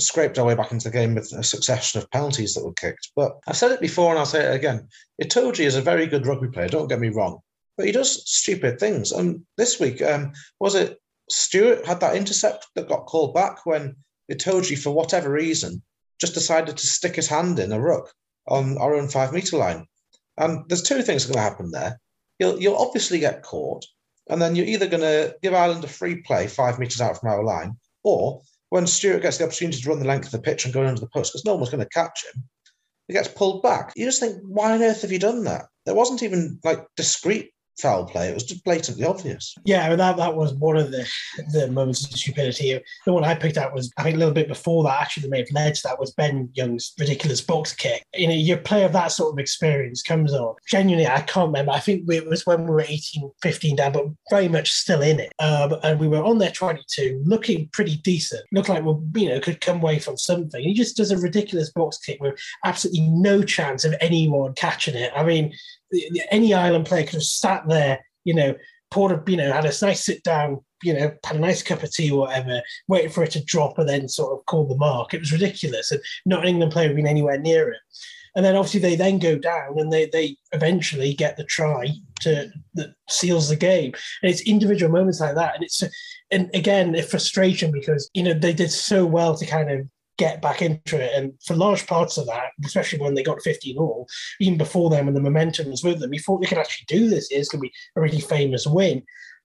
[0.00, 3.10] scraped our way back into the game with a succession of penalties that were kicked.
[3.14, 4.88] But I've said it before and I'll say it again.
[5.22, 6.68] Itoje is a very good rugby player.
[6.68, 7.40] Don't get me wrong,
[7.80, 9.10] but he does stupid things.
[9.10, 10.98] And this week, um, was it
[11.30, 13.96] Steward had that intercept that got called back when
[14.30, 15.82] Itoje, for whatever reason,
[16.20, 18.12] just decided to stick his hand in a ruck
[18.48, 19.86] on our own five meter line.
[20.36, 21.98] And there's two things going to happen there.
[22.38, 23.86] You'll, you'll obviously get caught,
[24.28, 27.30] and then you're either going to give Ireland a free play five metres out from
[27.30, 30.66] our line, or when Steward gets the opportunity to run the length of the pitch
[30.66, 32.44] and go into the post, because no one's going to catch him,
[33.08, 33.94] he gets pulled back.
[33.96, 35.64] You just think, why on earth have you done that?
[35.86, 38.28] There wasn't even like discreet foul play.
[38.28, 39.54] It was just blatantly obvious.
[39.64, 41.08] Yeah, that that was one of the
[41.52, 42.80] the moments of stupidity.
[43.06, 45.00] The one I picked out was I think a little bit before that.
[45.00, 48.04] Actually, may have led to that was Ben Youngs' ridiculous box kick.
[48.14, 50.54] You know, your player of that sort of experience comes on.
[50.68, 51.72] Genuinely, I can't remember.
[51.72, 55.20] I think it was when we were 18, 15 down, but very much still in
[55.20, 55.32] it.
[55.38, 58.42] Um, and we were on their 22, looking pretty decent.
[58.52, 60.62] Looked like we you know could come away from something.
[60.62, 65.12] He just does a ridiculous box kick with absolutely no chance of anyone catching it.
[65.14, 65.52] I mean,
[66.30, 68.54] any island player could have sat there, you know,
[68.90, 71.82] poured a, you know, had a nice sit down, you know, had a nice cup
[71.82, 74.76] of tea or whatever, waiting for it to drop and then sort of call the
[74.76, 75.14] mark.
[75.14, 75.90] It was ridiculous.
[75.92, 77.78] And not an England player been anywhere near it.
[78.36, 81.88] And then obviously they then go down and they they eventually get the try
[82.20, 83.92] to that seals the game.
[84.22, 85.56] And it's individual moments like that.
[85.56, 85.82] And it's
[86.30, 89.88] and again, a frustration because you know they did so well to kind of
[90.20, 91.12] get back into it.
[91.16, 94.06] And for large parts of that, especially when they got 15 all,
[94.38, 97.08] even before then when the momentum was with them, you thought they could actually do
[97.08, 97.28] this.
[97.30, 99.02] It's going to be a really famous win.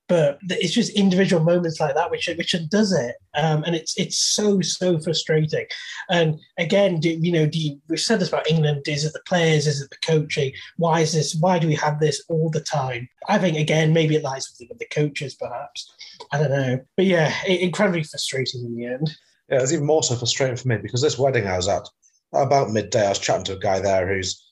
[0.07, 4.19] But it's just individual moments like that which which does it, um, and it's it's
[4.19, 5.65] so so frustrating.
[6.11, 8.87] And again, do, you know, do you, we've said this about England?
[8.87, 9.65] Is it the players?
[9.65, 10.51] Is it the coaching?
[10.77, 11.33] Why is this?
[11.39, 13.09] Why do we have this all the time?
[13.27, 15.91] I think again, maybe it lies with the, with the coaches, perhaps.
[16.31, 19.09] I don't know, but yeah, incredibly frustrating in the end.
[19.49, 21.87] Yeah, it was even more so frustrating for me because this wedding I was at,
[22.33, 24.45] about midday, I was chatting to a guy there who's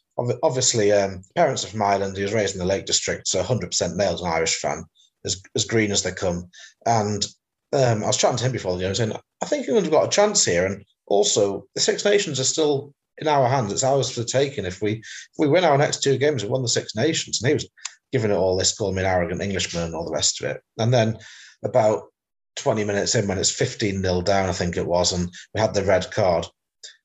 [0.43, 2.15] obviously um, parents are from Ireland.
[2.15, 4.85] He was raised in the Lake District, so 100% nailed an Irish fan,
[5.25, 6.49] as, as green as they come.
[6.85, 7.25] And
[7.73, 10.05] um, I was chatting to him before the game, saying, I think England have got
[10.05, 10.65] a chance here.
[10.65, 13.71] And also, the Six Nations are still in our hands.
[13.71, 14.65] It's ours for the taking.
[14.65, 15.03] If we if
[15.37, 17.41] we win our next two games, we won the Six Nations.
[17.41, 17.67] And he was
[18.11, 20.61] giving it all this, calling me an arrogant Englishman and all the rest of it.
[20.77, 21.17] And then
[21.63, 22.12] about
[22.55, 25.73] 20 minutes in when it's 15 nil down, I think it was, and we had
[25.73, 26.45] the red card.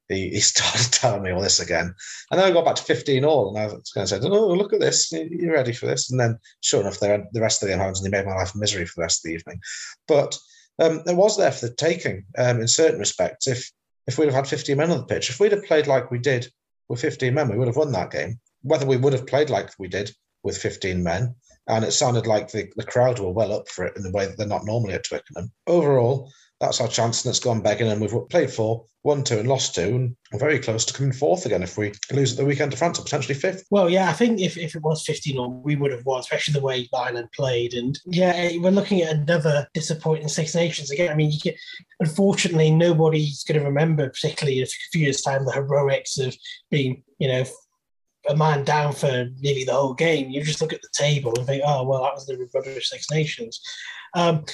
[0.08, 1.94] He, he started telling me all this again.
[2.30, 4.48] And then I got back to 15 all, and I was going to say, Oh,
[4.48, 5.12] look at this.
[5.12, 6.10] You're ready for this.
[6.10, 8.86] And then, sure enough, the rest of the happens, and he made my life misery
[8.86, 9.60] for the rest of the evening.
[10.06, 10.36] But
[10.78, 13.46] um, it was there for the taking um, in certain respects.
[13.46, 13.70] If
[14.06, 16.18] if we'd have had 15 men on the pitch, if we'd have played like we
[16.18, 16.50] did
[16.88, 18.40] with 15 men, we would have won that game.
[18.62, 20.10] Whether we would have played like we did
[20.42, 21.34] with 15 men,
[21.68, 24.26] and it sounded like the, the crowd were well up for it in the way
[24.26, 25.52] that they're not normally at Twickenham.
[25.66, 29.48] Overall, that's our chance, and it's gone begging, and we've played four, won two, and
[29.48, 32.44] lost two, and we're very close to coming fourth again if we lose at the
[32.44, 33.64] weekend to France, or potentially fifth.
[33.70, 36.54] Well, yeah, I think if, if it was 15 or we would have won, especially
[36.54, 37.74] the way Ireland played.
[37.74, 41.12] And yeah, eh, we're looking at another disappointing Six Nations again.
[41.12, 41.56] I mean, you get,
[42.00, 46.36] unfortunately, nobody's going to remember, particularly in a few years' time, the heroics of
[46.70, 47.44] being, you know,
[48.28, 51.46] a man down for nearly the whole game, you just look at the table and
[51.46, 53.60] think, oh, well, that was the rubbish Six Nations.
[54.14, 54.44] Um,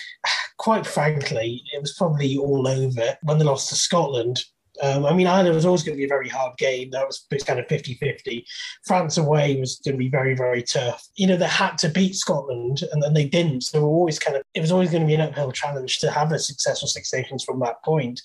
[0.59, 4.45] quite frankly, it was probably all over when they lost to Scotland.
[4.83, 6.91] Um, I mean, Ireland was always going to be a very hard game.
[6.91, 8.45] That was kind of 50 50.
[8.85, 11.07] France away was going to be very, very tough.
[11.15, 13.63] You know, they had to beat Scotland and then they didn't.
[13.63, 16.11] So we always kind of, it was always going to be an uphill challenge to
[16.11, 18.21] have a successful Six Nations from that point.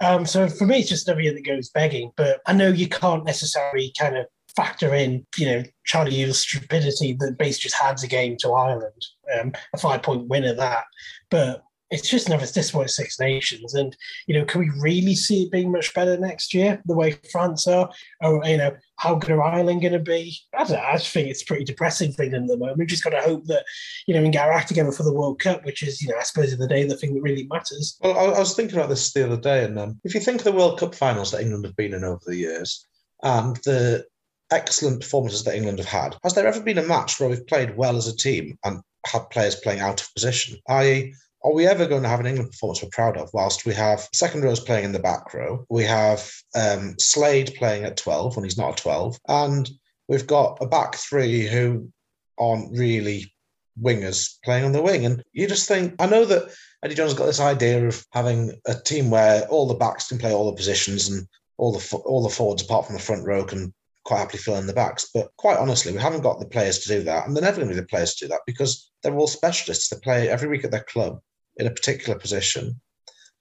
[0.00, 2.10] Um, so for me, it's just another year that goes begging.
[2.16, 7.14] But I know you can't necessarily kind of factor in, you know, Charlie Ewels' stupidity
[7.20, 9.06] that base just hands a game to Ireland,
[9.38, 10.84] um, a five point win at that.
[11.30, 13.74] But it's just never this way Six Nations.
[13.74, 13.94] And,
[14.26, 17.66] you know, can we really see it being much better next year, the way France
[17.66, 17.90] are?
[18.22, 20.34] Or, you know, how good are Ireland going to be?
[20.54, 20.78] I don't know.
[20.78, 22.78] I just think it's pretty depressing thing at the moment.
[22.78, 23.66] We've just got to hope that,
[24.06, 26.08] you know, we can get our act together for the World Cup, which is, you
[26.08, 27.98] know, I suppose in the day, the thing that really matters.
[28.00, 29.64] Well, I, I was thinking about this the other day.
[29.64, 32.04] And um, if you think of the World Cup finals that England have been in
[32.04, 32.86] over the years
[33.22, 34.06] and the
[34.52, 37.76] excellent performances that England have had, has there ever been a match where we've played
[37.76, 40.58] well as a team and had players playing out of position?
[40.68, 43.30] I.e., are we ever going to have an England performance we're proud of?
[43.32, 47.84] Whilst we have second rows playing in the back row, we have um, Slade playing
[47.84, 49.68] at 12 when he's not a 12, and
[50.06, 51.90] we've got a back three who
[52.38, 53.32] aren't really
[53.80, 55.04] wingers playing on the wing.
[55.04, 56.52] And you just think, I know that
[56.84, 60.32] Eddie Jones got this idea of having a team where all the backs can play
[60.32, 61.26] all the positions and
[61.58, 63.72] all the all the forwards apart from the front row can
[64.04, 65.10] quite happily fill in the backs.
[65.12, 67.68] But quite honestly, we haven't got the players to do that, and they're never going
[67.68, 69.88] to be the players to do that because they're all specialists.
[69.88, 71.20] They play every week at their club
[71.56, 72.80] in a particular position,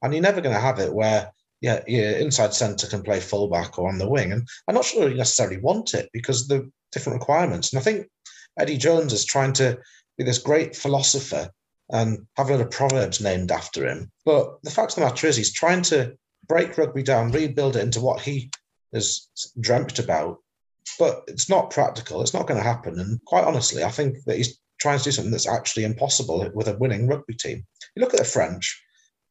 [0.02, 3.78] and you're never going to have it where yeah, your inside centre can play fullback
[3.78, 4.32] or on the wing.
[4.32, 7.72] And I'm not sure you necessarily want it because the different requirements.
[7.72, 8.08] And I think
[8.60, 9.78] Eddie Jones is trying to
[10.18, 11.52] be this great philosopher
[11.92, 14.12] and have a lot of proverbs named after him.
[14.26, 16.16] But the fact of the matter is, he's trying to
[16.48, 18.50] break rugby down, rebuild it into what he
[18.94, 19.28] has
[19.60, 20.38] dreamt about.
[21.00, 22.22] But it's not practical.
[22.22, 23.00] It's not going to happen.
[23.00, 26.68] And quite honestly, I think that he's trying to do something that's actually impossible with
[26.68, 27.66] a winning rugby team.
[27.96, 28.82] You look at the French,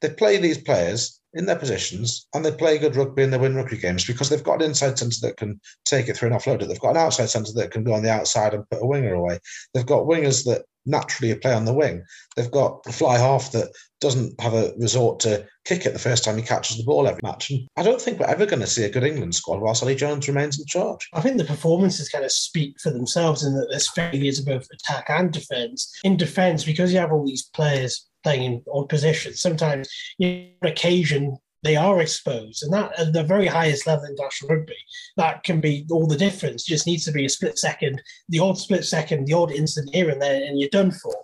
[0.00, 3.54] they play these players in their positions and they play good rugby and they win
[3.54, 6.66] rugby games because they've got an inside centre that can take it through and offload.
[6.66, 9.14] They've got an outside centre that can go on the outside and put a winger
[9.14, 9.38] away.
[9.74, 12.02] They've got wingers that naturally play on the wing.
[12.36, 16.24] They've got a fly half that doesn't have a resort to kick it the first
[16.24, 17.50] time he catches the ball every match.
[17.50, 19.94] And I don't think we're ever going to see a good England squad while Eddie
[19.94, 21.06] Jones remains in charge.
[21.12, 25.10] I think the performances kind of speak for themselves in that there's failures both attack
[25.10, 26.00] and defence.
[26.02, 30.46] In defence, because you have all these players playing in odd positions, sometimes you know,
[30.62, 34.76] on occasion they are exposed, and that at the very highest level in international rugby,
[35.16, 36.62] that can be all the difference.
[36.62, 39.90] It just needs to be a split second, the odd split second, the odd instant
[39.94, 41.14] here and there, and you're done for.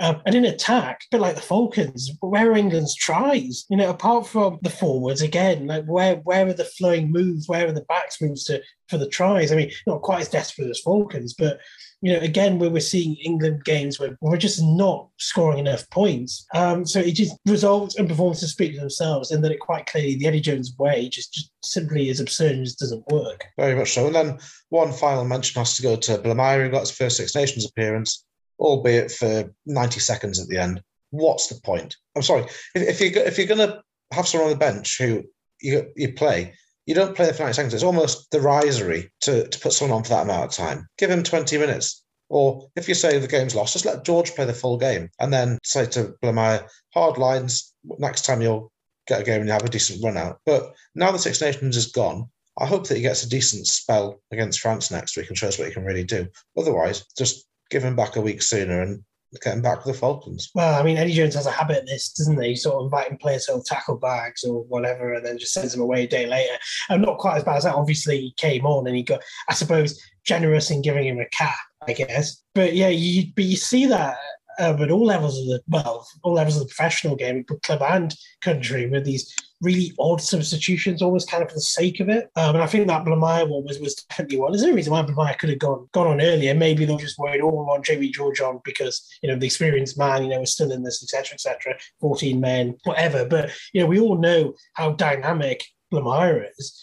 [0.00, 3.64] Um, and in attack, but like the Falcons, where are England's tries?
[3.68, 7.48] You know, apart from the forwards, again, like where where are the flowing moves?
[7.48, 9.52] Where are the backs moves to for the tries?
[9.52, 11.60] I mean, not quite as desperate as Falcons, but
[12.02, 16.44] you know, again, where we're seeing England games where we're just not scoring enough points.
[16.52, 20.16] Um, so it just results and performances speak for themselves, and that it quite clearly
[20.16, 23.44] the Eddie Jones way just, just simply is absurd and just doesn't work.
[23.56, 24.06] Very much so.
[24.06, 24.38] And then
[24.70, 28.24] one final mention has to go to Blamire, who got his first Six Nations appearance
[28.58, 30.82] albeit for 90 seconds at the end.
[31.10, 31.96] What's the point?
[32.16, 32.44] I'm sorry.
[32.74, 35.24] If, if you if you're going to have someone on the bench who
[35.60, 36.54] you you play,
[36.86, 37.74] you don't play for 90 seconds.
[37.74, 40.88] It's almost derisory to, to put someone on for that amount of time.
[40.98, 42.02] Give him 20 minutes.
[42.28, 45.30] Or if you say the game's lost, just let George play the full game and
[45.30, 48.72] then say to Blamire, hard lines, next time you'll
[49.06, 50.40] get a game and you have a decent run out.
[50.46, 54.20] But now the Six Nations is gone, I hope that he gets a decent spell
[54.30, 56.26] against France next week and shows what he can really do.
[56.56, 59.02] Otherwise, just give him back a week sooner and
[59.42, 60.50] get him back with the Falcons.
[60.54, 62.54] Well, I mean, Eddie Jones has a habit of this, doesn't he?
[62.54, 66.04] Sort of inviting players to tackle bags or whatever, and then just sends them away
[66.04, 66.52] a day later.
[66.90, 67.74] And not quite as bad as that.
[67.74, 71.56] Obviously, he came on and he got, I suppose, generous in giving him a cap,
[71.88, 72.42] I guess.
[72.54, 74.18] But yeah, you but you see that
[74.58, 78.14] uh, at all levels of the well, all levels of the professional game, club and
[78.40, 82.28] country, with these really odd substitutions, almost kind of for the sake of it.
[82.36, 84.52] Um, and I think that Blamire one was, was definitely one.
[84.52, 86.54] There's no reason why Blamire could have gone gone on earlier.
[86.54, 89.46] Maybe they were just worried, oh, we want Jamie George on because, you know, the
[89.46, 93.24] experienced man, you know, was still in this, etc., etc., 14 men, whatever.
[93.24, 96.80] But, you know, we all know how dynamic Blamire is.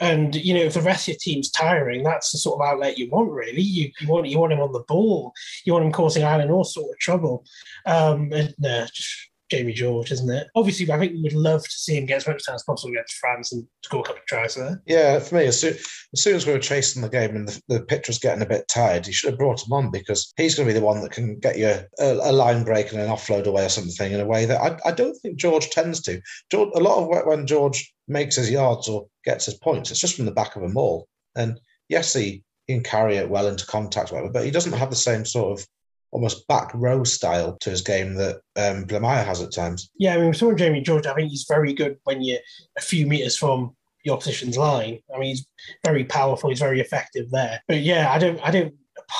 [0.00, 2.98] And you know, if the rest of your team's tiring, that's the sort of outlet
[2.98, 3.30] you want.
[3.30, 5.32] Really, you, you want you want him on the ball.
[5.64, 7.44] You want him causing Ireland all sort of trouble.
[7.84, 10.48] Um, and, uh, just Jamie George, isn't it?
[10.54, 12.92] Obviously, I think we would love to see him get as much time as possible
[12.92, 14.82] against France and score a couple of tries there.
[14.86, 17.62] Yeah, for me, as soon as, soon as we were chasing the game and the,
[17.68, 20.54] the pitch was getting a bit tired, you should have brought him on because he's
[20.54, 23.08] going to be the one that can get you a, a line break and an
[23.08, 26.20] offload away or something in a way that I, I don't think George tends to.
[26.50, 30.16] George, a lot of when George makes his yards or gets his points, it's just
[30.16, 31.08] from the back of a maul.
[31.36, 31.58] And
[31.88, 34.96] yes, he, he can carry it well into contact, whatever, but he doesn't have the
[34.96, 35.66] same sort of
[36.10, 39.90] almost back row style to his game that um, Blamire has at times.
[39.98, 41.06] Yeah, I mean, we saw Jamie George.
[41.06, 42.40] I think he's very good when you're
[42.76, 45.00] a few meters from the opposition's line.
[45.14, 45.46] I mean, he's
[45.84, 46.50] very powerful.
[46.50, 47.62] He's very effective there.
[47.68, 48.74] But yeah, I don't, I don't.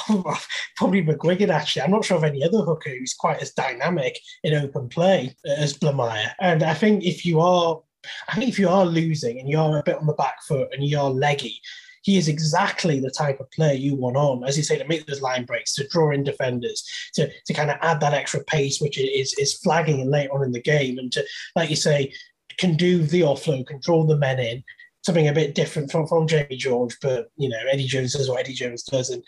[0.77, 1.83] Probably McGuigan, actually.
[1.83, 5.75] I'm not sure of any other hooker who's quite as dynamic in open play as
[5.75, 6.33] Blamire.
[6.41, 7.81] And I think if you are,
[8.29, 10.85] I think if you are losing and you're a bit on the back foot and
[10.85, 11.61] you're leggy,
[12.09, 15.05] he is exactly the type of player you want on, as you say, to make
[15.05, 16.83] those line breaks, to draw in defenders,
[17.13, 20.53] to, to kind of add that extra pace, which is, is flagging late on in
[20.53, 21.23] the game, and to,
[21.55, 22.11] like you say,
[22.57, 24.65] can do the offload, draw the men in,
[25.03, 28.41] something a bit different from, from Jamie George, but, you know, Eddie Jones does what
[28.41, 29.11] Eddie Jones does.
[29.11, 29.23] And,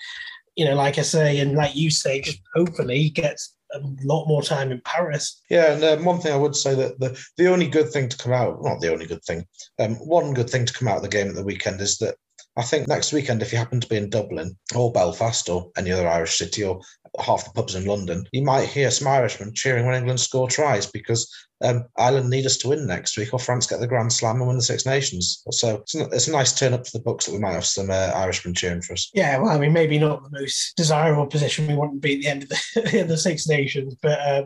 [0.56, 4.26] you know, like I say, and like you say, just hopefully he gets a lot
[4.26, 5.42] more time in Paris.
[5.50, 8.16] Yeah, and um, one thing I would say that the the only good thing to
[8.16, 9.46] come out, not the only good thing,
[9.78, 12.16] um, one good thing to come out of the game at the weekend is that
[12.56, 15.92] I think next weekend, if you happen to be in Dublin or Belfast or any
[15.92, 16.80] other Irish city or
[17.18, 20.86] half the pubs in London, you might hear some Irishmen cheering when England score tries
[20.86, 21.32] because
[21.62, 24.46] um, Ireland need us to win next week or France get the Grand Slam and
[24.48, 25.42] win the Six Nations.
[25.50, 27.90] So it's, it's a nice turn up for the books that we might have some
[27.90, 29.10] uh, Irishmen cheering for us.
[29.14, 32.20] Yeah, well, I mean, maybe not the most desirable position we want to be at
[32.20, 32.60] the end of the,
[32.92, 34.44] the, the Six Nations, but uh,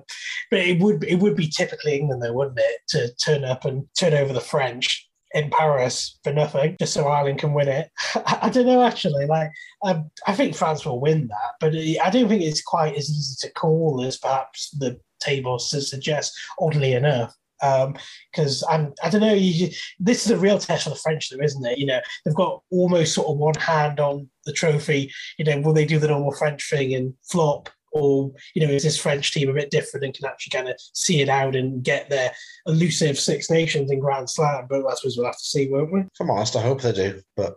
[0.50, 3.86] but it would it would be typically England though, wouldn't it, to turn up and
[3.98, 5.03] turn over the French
[5.34, 7.90] in Paris for nothing, just so Ireland can win it.
[8.14, 9.26] I, I don't know, actually.
[9.26, 9.50] Like,
[9.82, 13.36] um, I think France will win that, but I don't think it's quite as easy
[13.40, 16.40] to call as perhaps the table suggests.
[16.60, 19.34] Oddly enough, because um, I don't know.
[19.34, 21.78] You, this is a real test for the French, though, isn't it?
[21.78, 25.12] You know, they've got almost sort of one hand on the trophy.
[25.38, 27.70] You know, will they do the normal French thing and flop?
[27.94, 30.78] Or you know is this French team a bit different and can actually kind of
[30.92, 32.32] see it out and get their
[32.66, 34.66] elusive Six Nations in Grand Slam?
[34.68, 36.02] But I suppose we'll have to see, won't we?
[36.18, 37.56] Come on, I hope they do, but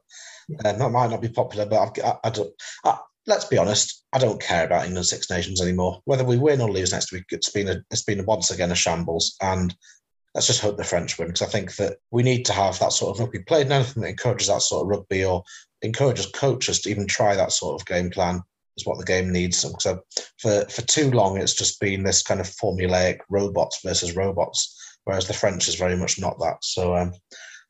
[0.64, 1.66] uh, that might not be popular.
[1.66, 2.54] But I, I don't.
[2.86, 6.02] I, let's be honest, I don't care about England Six Nations anymore.
[6.06, 8.76] Whether we win or lose next week, it's been a, it's been once again a
[8.76, 9.76] shambles, and
[10.36, 12.94] let's just hope the French win because I think that we need to have that
[12.94, 13.64] sort of rugby played.
[13.64, 15.44] and Anything that encourages that sort of rugby or
[15.82, 18.42] encourages coaches to even try that sort of game plan
[18.78, 19.66] is what the game needs.
[19.80, 20.02] So
[20.40, 25.28] for, for too long, it's just been this kind of formulaic robots versus robots, whereas
[25.28, 26.58] the French is very much not that.
[26.62, 27.14] So um,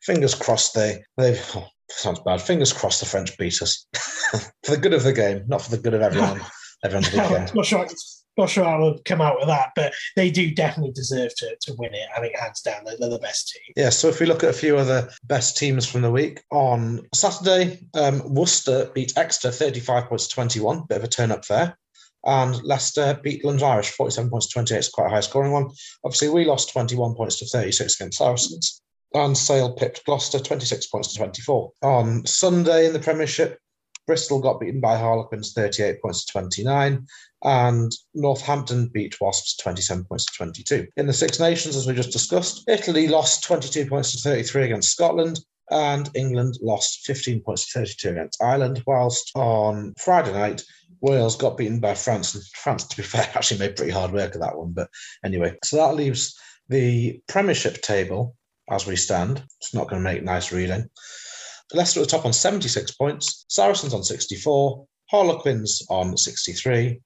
[0.02, 2.40] fingers crossed they they oh, sounds bad.
[2.40, 3.86] Fingers crossed the French beat us
[4.62, 6.40] for the good of the game, not for the good of everyone.
[6.84, 7.54] Everyone's weekend.
[7.54, 7.86] not sure
[8.38, 11.74] not sure I would come out with that, but they do definitely deserve to, to
[11.78, 12.08] win it.
[12.16, 13.74] I think hands down, they're, they're the best team.
[13.76, 13.90] Yeah.
[13.90, 17.86] So if we look at a few other best teams from the week on Saturday,
[17.94, 21.76] um, Worcester beat Exeter 35 points to 21, bit of a turn up there.
[22.24, 24.78] And Leicester beat London Irish 47 points to 28.
[24.78, 25.70] It's quite a high scoring one.
[26.04, 28.82] Obviously, we lost 21 points to 36 against Saracens.
[29.14, 31.72] And Sale pipped Gloucester 26 points to 24.
[31.82, 33.58] On Sunday in the Premiership,
[34.08, 37.06] Bristol got beaten by Harlequins 38 points to 29
[37.44, 40.88] and Northampton beat Wasps 27 points to 22.
[40.96, 44.90] In the Six Nations, as we just discussed, Italy lost 22 points to 33 against
[44.90, 45.40] Scotland,
[45.70, 50.62] and England lost 15 points to 32 against Ireland, whilst on Friday night,
[51.02, 52.34] Wales got beaten by France.
[52.34, 54.72] And France, to be fair, actually made pretty hard work of that one.
[54.72, 54.88] But
[55.22, 56.34] anyway, so that leaves
[56.70, 58.34] the Premiership table
[58.70, 59.44] as we stand.
[59.60, 60.88] It's not going to make nice reading.
[61.74, 67.00] Leicester at the top on 76 points, Saracens on 64, Harlequins on 63,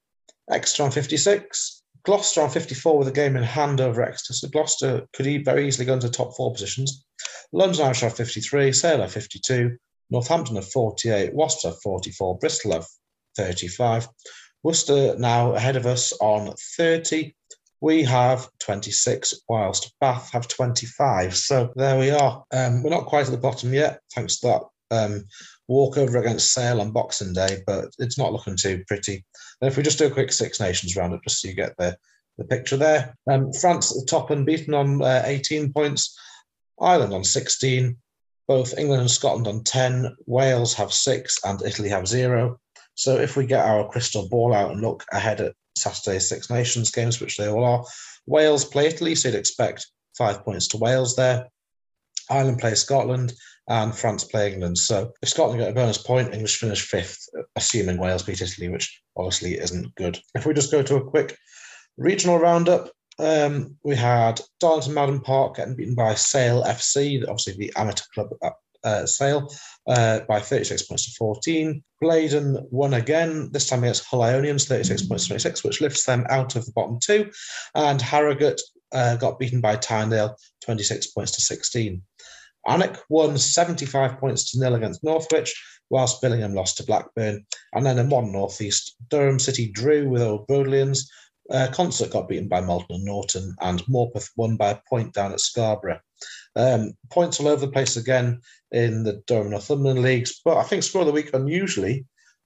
[0.49, 1.83] Exeter on 56.
[2.05, 4.33] Gloucester on 54 with a game in hand over Exeter.
[4.33, 7.05] So Gloucester could very easily go into top four positions.
[7.53, 9.77] London Irish have 53, Sale have 52,
[10.09, 12.85] Northampton have 48, Wasps have 44, Bristol have
[13.37, 14.09] 35.
[14.63, 17.33] Worcester now ahead of us on 30.
[17.83, 21.35] We have 26, whilst Bath have 25.
[21.35, 22.41] So there we are.
[22.53, 24.61] Um, we're not quite at the bottom yet, thanks to that
[24.97, 25.25] um,
[25.67, 29.25] walkover against Sale on Boxing Day, but it's not looking too pretty.
[29.59, 31.97] And if we just do a quick Six Nations roundup, just so you get the,
[32.37, 33.17] the picture there.
[33.29, 36.17] Um, France at the top and beaten on uh, 18 points,
[36.79, 37.97] Ireland on 16,
[38.47, 42.61] both England and Scotland on 10, Wales have six, and Italy have zero.
[42.95, 46.91] So if we get our crystal ball out and look ahead at Saturday's Six Nations
[46.91, 47.85] games, which they all are,
[48.25, 51.47] Wales play Italy, so you'd expect five points to Wales there.
[52.29, 53.33] Ireland play Scotland,
[53.67, 54.77] and France play England.
[54.77, 59.01] So if Scotland get a bonus point, English finish fifth, assuming Wales beat Italy, which
[59.15, 60.19] obviously isn't good.
[60.35, 61.37] If we just go to a quick
[61.97, 67.73] regional roundup, um, we had Darlington Mowden Park getting beaten by Sale FC, obviously the
[67.77, 68.29] amateur club
[68.83, 69.49] uh, Sale,
[69.87, 71.83] uh, by 36 points to 14.
[72.01, 76.25] Blaydon won again, this time against Hull Ionians, 36 points to 26, which lifts them
[76.29, 77.31] out of the bottom two.
[77.75, 78.61] And Harrogate
[78.93, 82.01] uh, got beaten by Tynedale, 26 points to 16.
[82.67, 85.53] Alnwick won 75 points to nil against Northwich,
[85.89, 87.45] whilst Billingham lost to Blackburn.
[87.73, 91.01] And then in one northeast, Durham City drew with Old Brodleians.
[91.49, 95.33] Uh, Consett got beaten by Malton and Norton, and Morpeth won by a point down
[95.33, 95.99] at Scarborough.
[96.55, 98.41] Um, points all over the place again
[98.71, 102.05] in the Durham Northumberland leagues, but I think score of the week unusually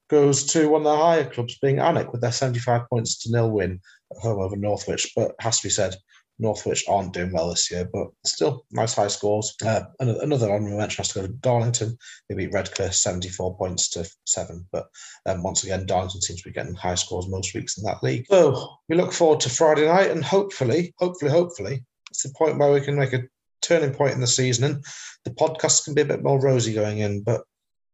[0.09, 3.51] goes to one of the higher clubs, being Alnwick, with their 75 points to nil
[3.51, 3.81] win
[4.11, 5.11] at home over Northwich.
[5.15, 5.95] But has to be said,
[6.39, 9.55] Northwich aren't doing well this year, but still nice high scores.
[9.65, 11.97] Uh, another, another honorable mention has to go to Darlington.
[12.29, 14.67] They beat Redcar 74 points to seven.
[14.71, 14.87] But
[15.25, 18.25] um, once again, Darlington seems to be getting high scores most weeks in that league.
[18.29, 22.71] So we look forward to Friday night and hopefully, hopefully, hopefully, it's the point where
[22.71, 23.23] we can make a
[23.61, 24.85] turning point in the season and
[25.25, 27.21] the podcast can be a bit more rosy going in.
[27.21, 27.41] But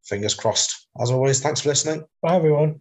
[0.04, 0.88] fingers crossed.
[1.00, 2.04] As always, thanks for listening.
[2.22, 2.80] Bye, everyone.